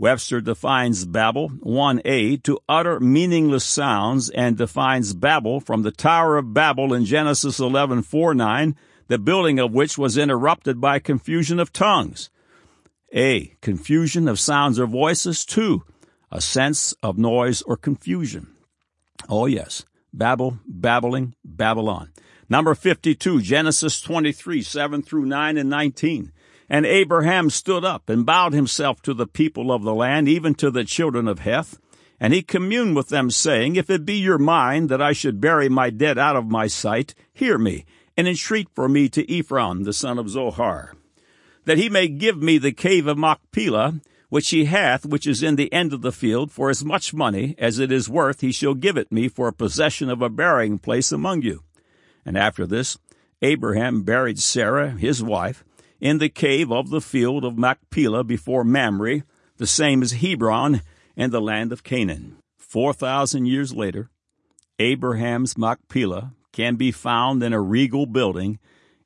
Webster 0.00 0.40
defines 0.40 1.04
babble 1.04 1.50
1a 1.50 2.42
to 2.44 2.58
utter 2.66 2.98
meaningless 3.00 3.66
sounds 3.66 4.30
and 4.30 4.56
defines 4.56 5.12
babel 5.12 5.60
from 5.60 5.82
the 5.82 5.90
Tower 5.90 6.38
of 6.38 6.54
Babel 6.54 6.94
in 6.94 7.04
Genesis 7.04 7.60
11:4-9, 7.60 8.74
the 9.08 9.18
building 9.18 9.58
of 9.58 9.74
which 9.74 9.98
was 9.98 10.16
interrupted 10.16 10.80
by 10.80 11.00
confusion 11.00 11.60
of 11.60 11.70
tongues. 11.70 12.30
A. 13.14 13.52
Confusion 13.60 14.26
of 14.26 14.40
sounds 14.40 14.78
or 14.78 14.86
voices. 14.86 15.44
2. 15.44 15.82
A 16.32 16.40
sense 16.40 16.94
of 17.02 17.18
noise 17.18 17.60
or 17.60 17.76
confusion. 17.76 18.46
Oh, 19.28 19.44
yes. 19.44 19.84
Babel, 20.14 20.60
babbling, 20.66 21.34
Babylon. 21.44 22.08
Number 22.48 22.74
52, 22.74 23.42
Genesis 23.42 24.00
23, 24.00 24.62
7 24.62 25.02
through 25.02 25.26
9 25.26 25.58
and 25.58 25.68
19. 25.68 26.32
And 26.70 26.86
Abraham 26.86 27.50
stood 27.50 27.84
up 27.84 28.08
and 28.08 28.24
bowed 28.24 28.54
himself 28.54 29.02
to 29.02 29.12
the 29.12 29.26
people 29.26 29.70
of 29.70 29.82
the 29.82 29.94
land, 29.94 30.26
even 30.26 30.54
to 30.54 30.70
the 30.70 30.84
children 30.84 31.28
of 31.28 31.40
Heth. 31.40 31.78
And 32.18 32.32
he 32.32 32.40
communed 32.40 32.96
with 32.96 33.08
them, 33.08 33.30
saying, 33.30 33.76
If 33.76 33.90
it 33.90 34.06
be 34.06 34.14
your 34.14 34.38
mind 34.38 34.88
that 34.88 35.02
I 35.02 35.12
should 35.12 35.40
bury 35.40 35.68
my 35.68 35.90
dead 35.90 36.16
out 36.16 36.36
of 36.36 36.46
my 36.46 36.68
sight, 36.68 37.14
hear 37.32 37.58
me, 37.58 37.84
and 38.16 38.26
entreat 38.26 38.68
for 38.74 38.88
me 38.88 39.10
to 39.10 39.38
Ephron, 39.38 39.82
the 39.82 39.92
son 39.92 40.18
of 40.18 40.30
Zohar 40.30 40.94
that 41.64 41.78
he 41.78 41.88
may 41.88 42.08
give 42.08 42.42
me 42.42 42.58
the 42.58 42.72
cave 42.72 43.06
of 43.06 43.18
Machpelah, 43.18 44.00
which 44.28 44.50
he 44.50 44.66
hath, 44.66 45.04
which 45.04 45.26
is 45.26 45.42
in 45.42 45.56
the 45.56 45.72
end 45.72 45.92
of 45.92 46.02
the 46.02 46.12
field, 46.12 46.52
for 46.52 46.70
as 46.70 46.84
much 46.84 47.12
money 47.12 47.54
as 47.58 47.78
it 47.78 47.90
is 47.90 48.08
worth, 48.08 48.40
he 48.40 48.52
shall 48.52 48.74
give 48.74 48.96
it 48.96 49.10
me 49.10 49.28
for 49.28 49.48
a 49.48 49.52
possession 49.52 50.08
of 50.08 50.22
a 50.22 50.28
burying 50.28 50.78
place 50.78 51.12
among 51.12 51.42
you. 51.42 51.62
And 52.24 52.38
after 52.38 52.66
this, 52.66 52.98
Abraham 53.42 54.02
buried 54.02 54.38
Sarah, 54.38 54.90
his 54.90 55.22
wife, 55.22 55.64
in 56.00 56.18
the 56.18 56.28
cave 56.28 56.72
of 56.72 56.90
the 56.90 57.00
field 57.00 57.44
of 57.44 57.58
Machpelah 57.58 58.24
before 58.24 58.64
Mamre, 58.64 59.22
the 59.56 59.66
same 59.66 60.02
as 60.02 60.12
Hebron, 60.12 60.82
in 61.16 61.30
the 61.30 61.40
land 61.40 61.72
of 61.72 61.84
Canaan. 61.84 62.36
Four 62.58 62.92
thousand 62.92 63.46
years 63.46 63.74
later, 63.74 64.10
Abraham's 64.78 65.58
Machpelah 65.58 66.32
can 66.52 66.76
be 66.76 66.90
found 66.90 67.42
in 67.42 67.52
a 67.52 67.60
regal 67.60 68.06
building 68.06 68.58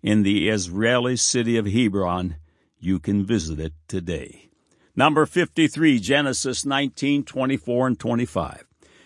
in 0.02 0.22
the 0.22 0.48
Israeli 0.48 1.16
city 1.16 1.56
of 1.56 1.66
Hebron 1.66 2.36
you 2.84 3.00
can 3.00 3.24
visit 3.24 3.58
it 3.58 3.72
today. 3.88 4.50
Number 4.94 5.26
53, 5.26 5.98
Genesis 5.98 6.64
19, 6.64 7.24
24 7.24 7.86
and 7.86 7.98
25. 7.98 8.64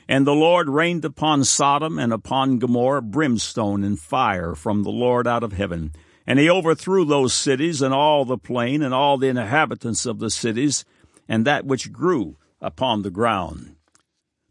And 0.08 0.26
the 0.26 0.34
Lord 0.34 0.68
rained 0.68 1.04
upon 1.04 1.44
Sodom 1.44 1.98
and 1.98 2.12
upon 2.12 2.58
Gomorrah 2.58 3.02
brimstone 3.02 3.84
and 3.84 3.98
fire 3.98 4.54
from 4.54 4.82
the 4.82 4.90
Lord 4.90 5.26
out 5.26 5.42
of 5.42 5.52
heaven. 5.52 5.92
And 6.28 6.38
he 6.38 6.50
overthrew 6.50 7.06
those 7.06 7.32
cities 7.32 7.80
and 7.80 7.94
all 7.94 8.26
the 8.26 8.36
plain 8.36 8.82
and 8.82 8.92
all 8.92 9.16
the 9.16 9.28
inhabitants 9.28 10.04
of 10.04 10.18
the 10.18 10.28
cities 10.28 10.84
and 11.26 11.46
that 11.46 11.64
which 11.64 11.90
grew 11.90 12.36
upon 12.60 13.00
the 13.00 13.10
ground. 13.10 13.76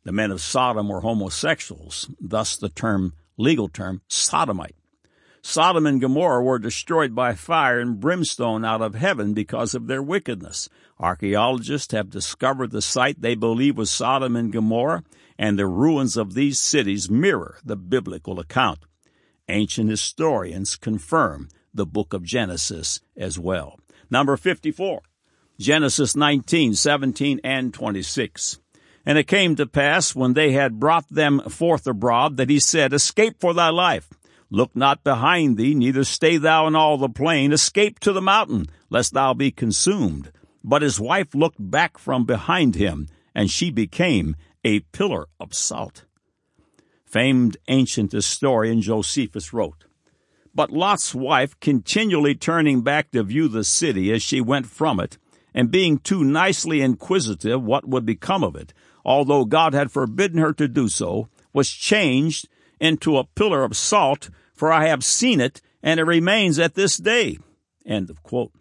The 0.04 0.12
men 0.12 0.32
of 0.32 0.42
Sodom 0.42 0.90
were 0.90 1.02
homosexuals, 1.02 2.10
thus 2.20 2.58
the 2.58 2.70
term, 2.70 3.14
legal 3.38 3.70
term, 3.70 4.02
sodomite. 4.08 4.76
Sodom 5.44 5.86
and 5.86 6.02
Gomorrah 6.02 6.44
were 6.44 6.58
destroyed 6.58 7.14
by 7.14 7.36
fire 7.36 7.80
and 7.80 8.00
brimstone 8.00 8.66
out 8.66 8.82
of 8.82 8.96
heaven 8.96 9.36
because 9.36 9.76
of 9.76 9.86
their 9.86 10.02
wickedness. 10.02 10.70
Archaeologists 11.00 11.94
have 11.94 12.10
discovered 12.10 12.72
the 12.72 12.82
site 12.82 13.22
they 13.22 13.36
believe 13.36 13.78
was 13.78 13.92
Sodom 13.92 14.36
and 14.36 14.52
Gomorrah, 14.52 15.04
and 15.38 15.60
the 15.60 15.68
ruins 15.68 16.18
of 16.18 16.34
these 16.34 16.58
cities 16.58 17.08
mirror 17.08 17.60
the 17.64 17.76
biblical 17.76 18.40
account. 18.40 18.80
Ancient 19.48 19.92
historians 19.92 20.76
confirm 20.76 21.50
the 21.78 21.86
book 21.86 22.14
of 22.14 22.24
Genesis 22.24 23.00
as 23.16 23.40
well. 23.40 23.80
Number 24.10 24.36
54. 24.36 25.02
Genesis 25.60 26.16
19, 26.16 26.76
17, 26.76 27.40
and 27.44 27.74
26. 27.74 28.60
And 29.06 29.18
it 29.18 29.28
came 29.28 29.56
to 29.56 29.66
pass 29.66 30.14
when 30.14 30.34
they 30.34 30.52
had 30.52 30.80
brought 30.80 31.08
them 31.10 31.40
forth 31.40 31.88
abroad 31.88 32.38
that 32.38 32.50
he 32.50 32.60
said, 32.60 32.94
Escape 32.94 33.40
for 33.40 33.54
thy 33.54 33.70
life. 33.70 34.10
Look 34.50 34.76
not 34.76 35.04
behind 35.04 35.58
thee, 35.58 35.74
neither 35.74 36.04
stay 36.04 36.38
thou 36.38 36.68
in 36.68 36.76
all 36.76 36.98
the 36.98 37.10
plain. 37.10 37.52
Escape 37.52 38.00
to 38.02 38.14
the 38.14 38.22
mountain, 38.22 38.68
lest 38.90 39.14
thou 39.14 39.34
be 39.34 39.52
consumed. 39.52 40.32
But 40.64 40.82
his 40.82 41.00
wife 41.00 41.34
looked 41.34 41.58
back 41.60 41.98
from 41.98 42.26
behind 42.26 42.76
him, 42.76 43.08
and 43.34 43.50
she 43.50 43.72
became 43.72 44.36
a 44.64 44.82
pillar 44.82 45.28
of 45.40 45.54
salt. 45.54 46.06
Famed 47.06 47.58
ancient 47.68 48.12
historian 48.12 48.82
Josephus 48.82 49.54
wrote, 49.54 49.86
But 50.58 50.72
Lot's 50.72 51.14
wife, 51.14 51.58
continually 51.60 52.34
turning 52.34 52.82
back 52.82 53.12
to 53.12 53.22
view 53.22 53.48
the 53.48 53.64
city 53.64 54.12
as 54.12 54.24
she 54.24 54.42
went 54.42 54.66
from 54.66 55.00
it, 55.00 55.20
and 55.54 55.70
being 55.70 56.00
too 56.00 56.24
nicely 56.24 56.82
inquisitive 56.82 57.62
what 57.62 57.88
would 57.88 58.08
become 58.08 58.44
of 58.44 58.56
it, 58.56 58.74
although 59.06 59.46
God 59.46 59.76
had 59.76 59.92
forbidden 59.92 60.40
her 60.40 60.54
to 60.54 60.68
do 60.68 60.88
so, 60.88 61.30
was 61.54 61.70
changed 61.70 62.50
into 62.80 63.18
a 63.18 63.24
pillar 63.24 63.64
of 63.64 63.78
salt, 63.78 64.32
for 64.52 64.72
I 64.72 64.88
have 64.88 65.04
seen 65.04 65.40
it, 65.40 65.62
and 65.84 66.00
it 66.00 66.06
remains 66.06 66.58
at 66.58 66.74
this 66.74 66.98
day. 66.98 67.38
End 67.86 68.10
of 68.10 68.24
quote. 68.24 68.52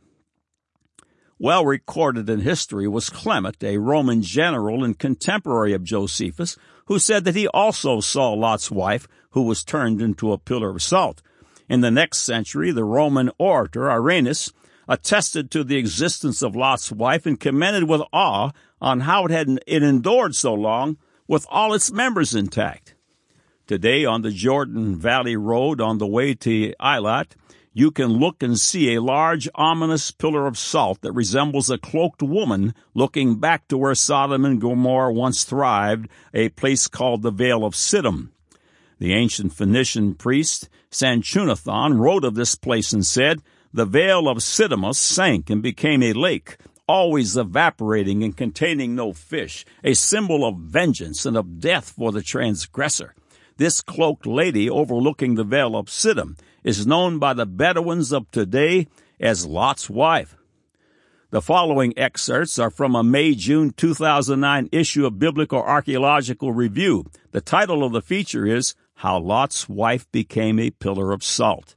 Well 1.38 1.64
recorded 1.64 2.28
in 2.28 2.40
history 2.40 2.86
was 2.86 3.08
Clement, 3.08 3.64
a 3.64 3.78
Roman 3.78 4.20
general 4.20 4.84
and 4.84 4.98
contemporary 4.98 5.72
of 5.72 5.82
Josephus, 5.82 6.58
who 6.88 6.98
said 6.98 7.24
that 7.24 7.36
he 7.36 7.48
also 7.48 8.00
saw 8.00 8.34
Lot's 8.34 8.70
wife, 8.70 9.08
who 9.30 9.44
was 9.44 9.64
turned 9.64 10.02
into 10.02 10.30
a 10.30 10.38
pillar 10.38 10.68
of 10.68 10.82
salt. 10.82 11.22
In 11.68 11.80
the 11.80 11.90
next 11.90 12.20
century, 12.20 12.70
the 12.70 12.84
Roman 12.84 13.30
orator 13.38 13.90
Irenaeus 13.90 14.52
attested 14.88 15.50
to 15.50 15.64
the 15.64 15.76
existence 15.76 16.42
of 16.42 16.54
Lot's 16.54 16.92
wife 16.92 17.26
and 17.26 17.40
commented 17.40 17.84
with 17.84 18.02
awe 18.12 18.52
on 18.80 19.00
how 19.00 19.24
it 19.24 19.30
had 19.30 19.60
it 19.66 19.82
endured 19.82 20.34
so 20.34 20.54
long 20.54 20.96
with 21.26 21.46
all 21.50 21.74
its 21.74 21.90
members 21.90 22.34
intact. 22.34 22.94
Today 23.66 24.04
on 24.04 24.22
the 24.22 24.30
Jordan 24.30 24.96
Valley 24.96 25.34
Road 25.34 25.80
on 25.80 25.98
the 25.98 26.06
way 26.06 26.34
to 26.34 26.72
Eilat, 26.80 27.32
you 27.72 27.90
can 27.90 28.12
look 28.12 28.42
and 28.42 28.58
see 28.58 28.94
a 28.94 29.02
large 29.02 29.48
ominous 29.54 30.10
pillar 30.10 30.46
of 30.46 30.56
salt 30.56 31.00
that 31.02 31.12
resembles 31.12 31.68
a 31.68 31.76
cloaked 31.76 32.22
woman 32.22 32.74
looking 32.94 33.40
back 33.40 33.66
to 33.68 33.76
where 33.76 33.94
Sodom 33.94 34.44
and 34.44 34.60
Gomorrah 34.60 35.12
once 35.12 35.44
thrived, 35.44 36.08
a 36.32 36.48
place 36.50 36.86
called 36.86 37.22
the 37.22 37.32
Vale 37.32 37.64
of 37.64 37.74
Siddim. 37.74 38.30
The 38.98 39.12
ancient 39.12 39.52
Phoenician 39.52 40.14
priest 40.14 40.70
Sanchuniathon 40.90 41.98
wrote 41.98 42.24
of 42.24 42.34
this 42.34 42.54
place 42.54 42.92
and 42.92 43.04
said, 43.04 43.42
The 43.72 43.84
Vale 43.84 44.28
of 44.28 44.38
Siddim 44.38 44.94
sank 44.94 45.50
and 45.50 45.62
became 45.62 46.02
a 46.02 46.12
lake, 46.12 46.56
always 46.88 47.36
evaporating 47.36 48.22
and 48.22 48.36
containing 48.36 48.94
no 48.94 49.12
fish, 49.12 49.64
a 49.82 49.94
symbol 49.94 50.46
of 50.46 50.58
vengeance 50.58 51.26
and 51.26 51.36
of 51.36 51.60
death 51.60 51.90
for 51.90 52.12
the 52.12 52.22
transgressor. 52.22 53.14
This 53.56 53.80
cloaked 53.80 54.26
lady 54.26 54.68
overlooking 54.68 55.34
the 55.34 55.44
Vale 55.44 55.76
of 55.76 55.86
Siddim 55.86 56.38
is 56.62 56.86
known 56.86 57.18
by 57.18 57.32
the 57.32 57.46
Bedouins 57.46 58.12
of 58.12 58.30
today 58.30 58.86
as 59.18 59.46
Lot's 59.46 59.88
wife. 59.88 60.36
The 61.30 61.42
following 61.42 61.92
excerpts 61.98 62.58
are 62.58 62.70
from 62.70 62.94
a 62.94 63.02
May 63.02 63.34
June 63.34 63.70
2009 63.70 64.68
issue 64.72 65.06
of 65.06 65.18
Biblical 65.18 65.60
Archaeological 65.60 66.52
Review. 66.52 67.04
The 67.32 67.40
title 67.40 67.82
of 67.82 67.92
the 67.92 68.00
feature 68.00 68.46
is 68.46 68.74
How 69.00 69.18
Lot's 69.18 69.68
Wife 69.68 70.10
Became 70.10 70.58
a 70.58 70.70
Pillar 70.70 71.12
of 71.12 71.22
Salt. 71.22 71.76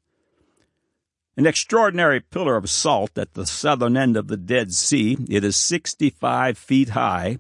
An 1.35 1.45
extraordinary 1.45 2.21
pillar 2.21 2.55
of 2.55 2.69
salt 2.69 3.17
at 3.17 3.33
the 3.33 3.45
southern 3.45 3.97
end 3.97 4.15
of 4.15 4.29
the 4.29 4.37
Dead 4.37 4.73
Sea, 4.73 5.17
it 5.29 5.43
is 5.43 5.57
65 5.57 6.57
feet 6.57 6.89
high, 6.89 7.39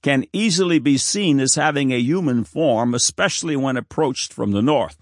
can 0.00 0.24
easily 0.32 0.78
be 0.78 0.96
seen 0.96 1.40
as 1.40 1.56
having 1.56 1.92
a 1.92 1.98
human 1.98 2.42
form, 2.42 2.94
especially 2.94 3.54
when 3.54 3.76
approached 3.76 4.32
from 4.32 4.52
the 4.52 4.62
north. 4.62 4.96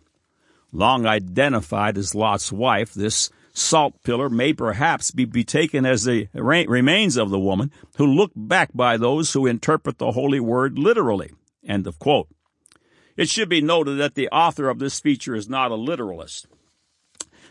Long 0.72 1.06
identified 1.06 1.96
as 1.96 2.12
Lot's 2.12 2.50
wife, 2.50 2.94
this 2.94 3.30
salt 3.52 4.02
pillar 4.02 4.28
may 4.28 4.52
perhaps 4.52 5.12
be, 5.12 5.44
taken 5.44 5.86
as 5.86 6.02
the 6.02 6.28
remains 6.34 7.16
of 7.16 7.30
the 7.30 7.38
woman 7.38 7.70
who 7.96 8.06
looked 8.06 8.34
back 8.36 8.70
by 8.74 8.96
those 8.96 9.32
who 9.32 9.46
interpret 9.46 9.98
the 9.98 10.12
holy 10.12 10.40
word 10.40 10.80
literally. 10.80 11.30
End 11.64 11.86
of 11.86 12.00
quote. 12.00 12.26
It 13.16 13.28
should 13.28 13.48
be 13.48 13.60
noted 13.60 13.98
that 13.98 14.14
the 14.14 14.28
author 14.28 14.68
of 14.68 14.78
this 14.78 15.00
feature 15.00 15.34
is 15.34 15.48
not 15.48 15.70
a 15.70 15.76
literalist. 15.76 16.46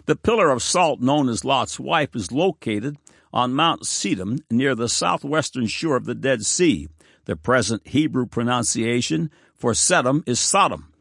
The 0.05 0.15
pillar 0.15 0.51
of 0.51 0.61
salt 0.61 1.01
known 1.01 1.29
as 1.29 1.43
Lot's 1.43 1.79
wife 1.79 2.15
is 2.15 2.31
located 2.31 2.97
on 3.33 3.53
Mount 3.53 3.83
Sedom 3.83 4.39
near 4.51 4.75
the 4.75 4.87
southwestern 4.87 5.65
shore 5.65 5.95
of 5.95 6.05
the 6.05 6.13
Dead 6.13 6.45
Sea. 6.45 6.87
The 7.25 7.35
present 7.35 7.87
Hebrew 7.87 8.27
pronunciation 8.27 9.31
for 9.55 9.71
Sedom 9.71 10.21
is 10.27 10.39
Sodom. 10.39 10.93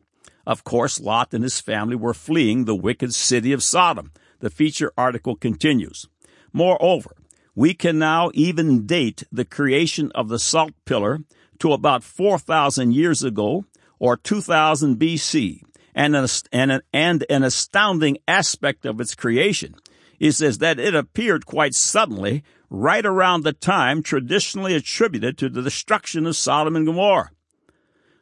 Of 0.46 0.64
course, 0.64 1.00
Lot 1.00 1.35
and 1.35 1.44
his 1.44 1.61
family 1.61 1.96
were 1.96 2.14
fleeing 2.14 2.64
the 2.64 2.74
wicked 2.74 3.14
city 3.14 3.53
of 3.53 3.62
Sodom. 3.62 4.12
The 4.40 4.50
feature 4.50 4.92
article 4.96 5.37
continues. 5.37 6.09
Moreover, 6.53 7.14
we 7.55 7.74
can 7.74 7.98
now 7.98 8.31
even 8.35 8.87
date 8.87 9.24
the 9.31 9.44
creation 9.44 10.11
of 10.14 10.29
the 10.29 10.38
salt 10.38 10.72
pillar 10.87 11.20
to 11.59 11.72
about 11.72 12.03
4,000 12.03 12.92
years 12.92 13.22
ago 13.22 13.64
or 13.98 14.16
2000 14.16 14.96
BC 14.98 15.61
and 15.94 16.16
an, 16.16 16.26
and 16.52 16.72
an, 16.72 16.80
and 16.92 17.24
an 17.30 17.42
astounding 17.42 18.18
aspect 18.26 18.85
of 18.85 19.00
its 19.00 19.14
creation 19.14 19.74
is, 20.18 20.40
is 20.40 20.59
that 20.59 20.78
it 20.78 20.94
appeared 20.94 21.46
quite 21.46 21.74
suddenly 21.74 22.42
right 22.70 23.07
around 23.07 23.42
the 23.42 23.52
time 23.52 24.02
traditionally 24.02 24.74
attributed 24.74 25.38
to 25.38 25.48
the 25.48 25.62
destruction 25.62 26.26
of 26.26 26.37
Sodom 26.37 26.76
and 26.76 26.87
Gomorrah. 26.87 27.30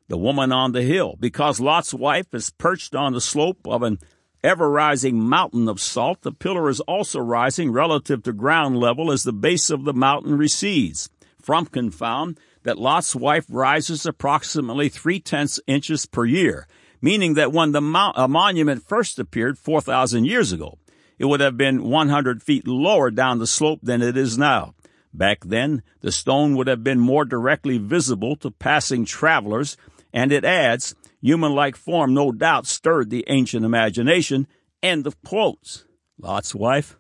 The 0.09 0.19
woman 0.19 0.53
on 0.53 0.73
the 0.73 0.83
hill, 0.83 1.17
because 1.19 1.61
Lot's 1.61 1.95
wife 1.95 2.35
is 2.35 2.51
perched 2.51 2.95
on 2.95 3.13
the 3.13 3.21
slope 3.21 3.67
of 3.67 3.83
an 3.83 3.99
ever 4.45 4.69
rising 4.69 5.19
mountain 5.21 5.69
of 5.69 5.81
salt, 5.81 6.21
the 6.23 6.33
pillar 6.33 6.69
is 6.69 6.81
also 6.81 7.21
rising 7.21 7.71
relative 7.71 8.23
to 8.25 8.33
ground 8.33 8.77
level 8.77 9.11
as 9.11 9.23
the 9.23 9.33
base 9.33 9.71
of 9.71 9.85
the 9.85 9.95
mountain 9.95 10.37
recedes. 10.37 11.09
Frumkin 11.43 11.95
found 11.95 12.39
that 12.65 12.79
Lot's 12.79 13.15
wife 13.15 13.47
rises 13.49 14.07
approximately 14.07 14.89
three 14.89 15.21
tenths 15.21 15.61
inches 15.67 16.07
per 16.07 16.25
year, 16.25 16.67
meaning 17.01 17.35
that 17.35 17.53
when 17.53 17.73
the 17.73 17.83
uh, 18.15 18.29
monument 18.29 18.83
first 18.83 19.19
appeared 19.19 19.59
4,000 19.59 20.25
years 20.25 20.53
ago, 20.53 20.79
it 21.19 21.27
would 21.27 21.41
have 21.41 21.57
been 21.57 21.85
100 21.85 22.43
feet 22.43 22.67
lower 22.67 23.11
down 23.11 23.39
the 23.39 23.47
slope 23.47 23.81
than 23.83 24.03
it 24.03 24.17
is 24.17 24.39
now. 24.39 24.75
Back 25.15 25.45
then, 25.45 25.83
the 26.01 26.13
stone 26.13 26.57
would 26.57 26.67
have 26.69 26.83
been 26.83 26.99
more 26.99 27.25
directly 27.25 27.79
visible 27.79 28.37
to 28.37 28.51
passing 28.51 29.05
travelers, 29.05 29.77
and 30.13 30.33
it 30.33 30.45
adds, 30.45 30.95
human-like 31.21 31.77
form 31.77 32.15
no 32.15 32.33
doubt 32.33 32.67
stirred 32.67 33.11
the 33.11 33.25
ancient 33.29 33.65
imagination. 33.65 34.47
End 34.83 35.07
of 35.07 35.23
quotes. 35.23 35.85
Lot's 36.19 36.55
wife? 36.55 36.97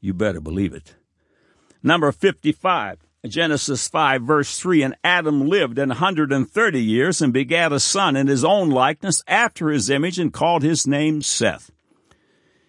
You 0.00 0.12
better 0.12 0.40
believe 0.40 0.74
it. 0.74 0.94
Number 1.82 2.12
55. 2.12 3.05
Genesis 3.26 3.88
5 3.88 4.22
verse 4.22 4.58
3, 4.58 4.82
and 4.82 4.96
Adam 5.04 5.48
lived 5.48 5.78
an 5.78 5.90
130 5.90 6.82
years 6.82 7.20
and 7.22 7.32
begat 7.32 7.72
a 7.72 7.80
son 7.80 8.16
in 8.16 8.26
his 8.26 8.44
own 8.44 8.70
likeness 8.70 9.22
after 9.26 9.68
his 9.68 9.90
image 9.90 10.18
and 10.18 10.32
called 10.32 10.62
his 10.62 10.86
name 10.86 11.22
Seth. 11.22 11.70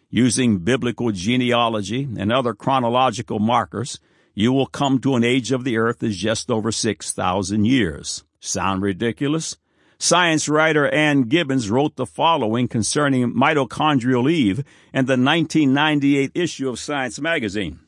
Using 0.09 0.59
biblical 0.59 1.11
genealogy 1.11 2.07
and 2.17 2.31
other 2.31 2.53
chronological 2.53 3.39
markers, 3.39 3.99
you 4.33 4.53
will 4.53 4.67
come 4.67 4.99
to 4.99 5.15
an 5.15 5.23
age 5.23 5.51
of 5.51 5.63
the 5.63 5.77
earth 5.77 6.03
is 6.03 6.15
just 6.15 6.51
over 6.51 6.71
6,000 6.71 7.65
years. 7.65 8.23
Sound 8.39 8.81
ridiculous? 8.81 9.57
Science 9.99 10.47
writer 10.47 10.87
Ann 10.87 11.23
Gibbons 11.23 11.71
wrote 11.71 11.95
the 11.95 12.05
following 12.05 12.67
concerning 12.67 13.33
mitochondrial 13.33 14.31
Eve 14.31 14.59
in 14.93 15.05
the 15.07 15.17
1998 15.17 16.31
issue 16.35 16.69
of 16.69 16.77
Science 16.77 17.19
magazine. 17.19 17.79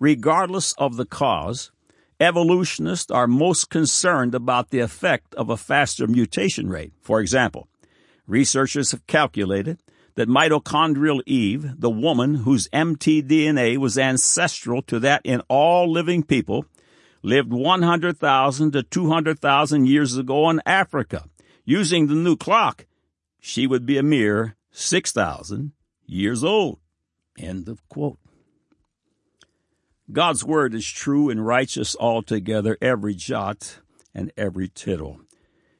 Regardless 0.00 0.72
of 0.78 0.96
the 0.96 1.04
cause, 1.04 1.70
evolutionists 2.18 3.10
are 3.10 3.26
most 3.26 3.68
concerned 3.68 4.34
about 4.34 4.70
the 4.70 4.80
effect 4.80 5.34
of 5.34 5.50
a 5.50 5.58
faster 5.58 6.06
mutation 6.06 6.70
rate. 6.70 6.94
For 7.02 7.20
example, 7.20 7.68
researchers 8.26 8.92
have 8.92 9.06
calculated 9.06 9.78
that 10.14 10.26
mitochondrial 10.26 11.20
Eve, 11.26 11.78
the 11.78 11.90
woman 11.90 12.36
whose 12.36 12.66
mtDNA 12.68 13.76
was 13.76 13.98
ancestral 13.98 14.80
to 14.82 14.98
that 15.00 15.20
in 15.22 15.42
all 15.48 15.92
living 15.92 16.22
people, 16.22 16.64
lived 17.22 17.52
100,000 17.52 18.72
to 18.72 18.82
200,000 18.82 19.86
years 19.86 20.16
ago 20.16 20.48
in 20.48 20.62
Africa. 20.64 21.24
Using 21.66 22.06
the 22.06 22.14
new 22.14 22.36
clock, 22.36 22.86
she 23.38 23.66
would 23.66 23.84
be 23.84 23.98
a 23.98 24.02
mere 24.02 24.56
6,000 24.72 25.72
years 26.06 26.42
old. 26.42 26.78
End 27.38 27.68
of 27.68 27.86
quote. 27.90 28.18
God's 30.12 30.44
word 30.44 30.74
is 30.74 30.86
true 30.86 31.30
and 31.30 31.46
righteous 31.46 31.94
altogether, 31.98 32.76
every 32.80 33.14
jot 33.14 33.78
and 34.14 34.32
every 34.36 34.68
tittle. 34.68 35.20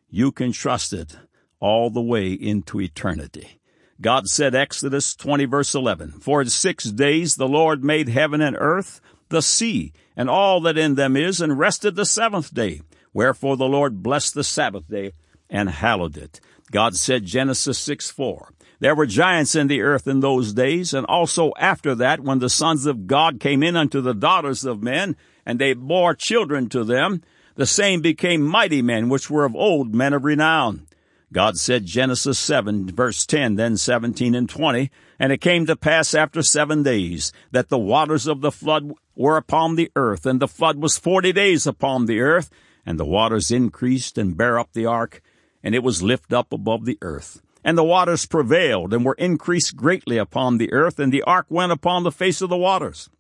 You 0.09 0.31
can 0.31 0.53
trust 0.53 0.93
it 0.93 1.17
all 1.59 1.91
the 1.91 2.01
way 2.01 2.33
into 2.33 2.81
eternity. 2.81 3.61
God 4.01 4.29
said, 4.29 4.55
Exodus 4.55 5.15
20 5.15 5.45
verse 5.47 5.75
11, 5.75 6.13
For 6.21 6.41
in 6.41 6.49
six 6.49 6.85
days 6.85 7.37
the 7.37 7.49
Lord 7.49 7.85
made 7.85 8.09
heaven 8.09 8.41
and 8.41 8.57
earth, 8.59 9.01
the 9.29 9.43
sea, 9.43 9.93
and 10.17 10.31
all 10.31 10.61
that 10.63 10.79
in 10.79 10.95
them 10.95 11.17
is, 11.17 11.41
and 11.41 11.59
rested 11.59 11.97
the 11.97 12.07
seventh 12.07 12.55
day. 12.55 12.83
Wherefore 13.13 13.57
the 13.57 13.69
Lord 13.69 14.03
blessed 14.03 14.35
the 14.35 14.45
Sabbath 14.45 14.89
day 14.89 15.13
and 15.49 15.69
hallowed 15.69 16.17
it. 16.17 16.41
God 16.71 16.97
said, 16.97 17.25
Genesis 17.25 17.79
6 17.79 18.11
4, 18.11 18.53
there 18.81 18.95
were 18.95 19.07
giants 19.07 19.55
in 19.55 19.67
the 19.67 19.83
earth 19.83 20.07
in 20.07 20.21
those 20.21 20.53
days, 20.55 20.93
and 20.93 21.07
also 21.07 21.53
after 21.59 21.95
that, 21.95 22.21
when 22.21 22.39
the 22.39 22.49
sons 22.49 22.87
of 22.87 23.07
God 23.07 23.39
came 23.39 23.63
in 23.63 23.77
unto 23.77 24.01
the 24.01 24.15
daughters 24.15 24.65
of 24.65 24.83
men, 24.83 25.17
and 25.47 25.59
they 25.59 25.75
bore 25.75 26.15
children 26.15 26.69
to 26.71 26.83
them, 26.83 27.23
the 27.57 27.67
same 27.67 28.01
became 28.01 28.43
mighty 28.43 28.81
men, 28.81 29.09
which 29.09 29.29
were 29.29 29.45
of 29.45 29.55
old 29.55 29.95
men 29.95 30.15
of 30.15 30.25
renown. 30.25 30.87
God 31.33 31.59
said 31.59 31.85
Genesis 31.85 32.39
7 32.39 32.89
verse 32.89 33.25
10, 33.27 33.55
then 33.55 33.77
17 33.77 34.35
and 34.35 34.49
20, 34.49 34.91
and 35.19 35.31
it 35.31 35.41
came 35.41 35.67
to 35.67 35.77
pass 35.77 36.15
after 36.15 36.43
seven 36.43 36.83
days 36.83 37.33
that 37.53 37.69
the 37.69 37.79
waters 37.79 38.27
of 38.27 38.41
the 38.41 38.51
flood 38.51 38.93
were 39.15 39.37
upon 39.37 39.77
the 39.77 39.93
earth, 39.95 40.25
and 40.25 40.41
the 40.41 40.49
flood 40.49 40.79
was 40.79 40.97
forty 40.97 41.33
days 41.33 41.67
upon 41.67 42.07
the 42.07 42.21
earth, 42.21 42.49
and 42.87 42.99
the 42.99 43.05
waters 43.05 43.51
increased 43.51 44.17
and 44.17 44.37
bare 44.37 44.59
up 44.59 44.73
the 44.73 44.87
ark, 44.87 45.21
and 45.63 45.75
it 45.75 45.83
was 45.83 46.03
lift 46.03 46.33
up 46.33 46.53
above 46.53 46.87
the 46.87 46.99
earth. 47.03 47.43
And 47.63 47.77
the 47.77 47.85
waters 47.85 48.25
prevailed 48.27 48.95
and 48.95 49.05
were 49.05 49.15
increased 49.15 49.77
greatly 49.77 50.17
upon 50.17 50.59
the 50.59 50.73
earth, 50.73 50.99
and 50.99 51.13
the 51.13 51.23
ark 51.23 51.47
went 51.49 51.73
upon 51.73 52.03
the 52.03 52.13
face 52.13 52.41
of 52.41 52.49
the 52.49 52.57
waters. 52.57 53.11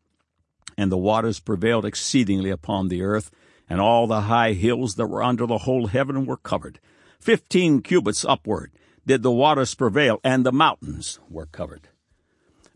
And 0.79 0.90
the 0.90 0.96
waters 0.96 1.40
prevailed 1.40 1.85
exceedingly 1.85 2.50
upon 2.50 2.88
the 2.88 3.03
earth, 3.03 3.31
and 3.68 3.81
all 3.81 4.07
the 4.07 4.22
high 4.22 4.53
hills 4.53 4.94
that 4.94 5.09
were 5.09 5.22
under 5.22 5.46
the 5.46 5.59
whole 5.59 5.88
heaven 5.88 6.24
were 6.24 6.38
covered. 6.38 6.81
Fifteen 7.18 7.83
cubits 7.83 8.24
upward 8.24 8.72
did 9.07 9.22
the 9.22 9.31
waters 9.31 9.74
prevail, 9.74 10.20
and 10.24 10.44
the 10.44 10.53
mountains 10.53 11.18
were 11.29 11.46
covered. 11.46 11.88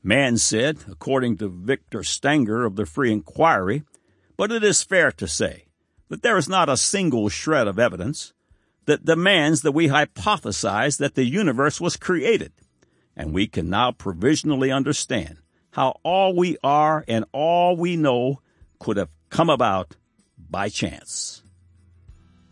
Man 0.02 0.36
said, 0.36 0.84
according 0.90 1.38
to 1.38 1.48
Victor 1.48 2.02
Stenger 2.02 2.66
of 2.66 2.76
the 2.76 2.84
Free 2.84 3.10
Inquiry, 3.10 3.84
but 4.36 4.52
it 4.52 4.62
is 4.62 4.82
fair 4.82 5.10
to 5.12 5.26
say 5.26 5.64
that 6.10 6.22
there 6.22 6.36
is 6.36 6.48
not 6.48 6.68
a 6.68 6.76
single 6.76 7.30
shred 7.30 7.66
of 7.66 7.78
evidence 7.78 8.33
that 8.86 9.04
demands 9.04 9.62
that 9.62 9.72
we 9.72 9.88
hypothesize 9.88 10.98
that 10.98 11.14
the 11.14 11.24
universe 11.24 11.80
was 11.80 11.96
created, 11.96 12.52
and 13.16 13.32
we 13.32 13.46
can 13.46 13.70
now 13.70 13.92
provisionally 13.92 14.70
understand 14.70 15.38
how 15.72 15.98
all 16.02 16.34
we 16.34 16.56
are 16.62 17.04
and 17.08 17.24
all 17.32 17.76
we 17.76 17.96
know 17.96 18.40
could 18.78 18.96
have 18.96 19.10
come 19.30 19.50
about 19.50 19.96
by 20.50 20.68
chance. 20.68 21.42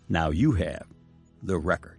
Now 0.08 0.30
you 0.30 0.52
have 0.52 0.86
the 1.42 1.58
record. 1.58 1.91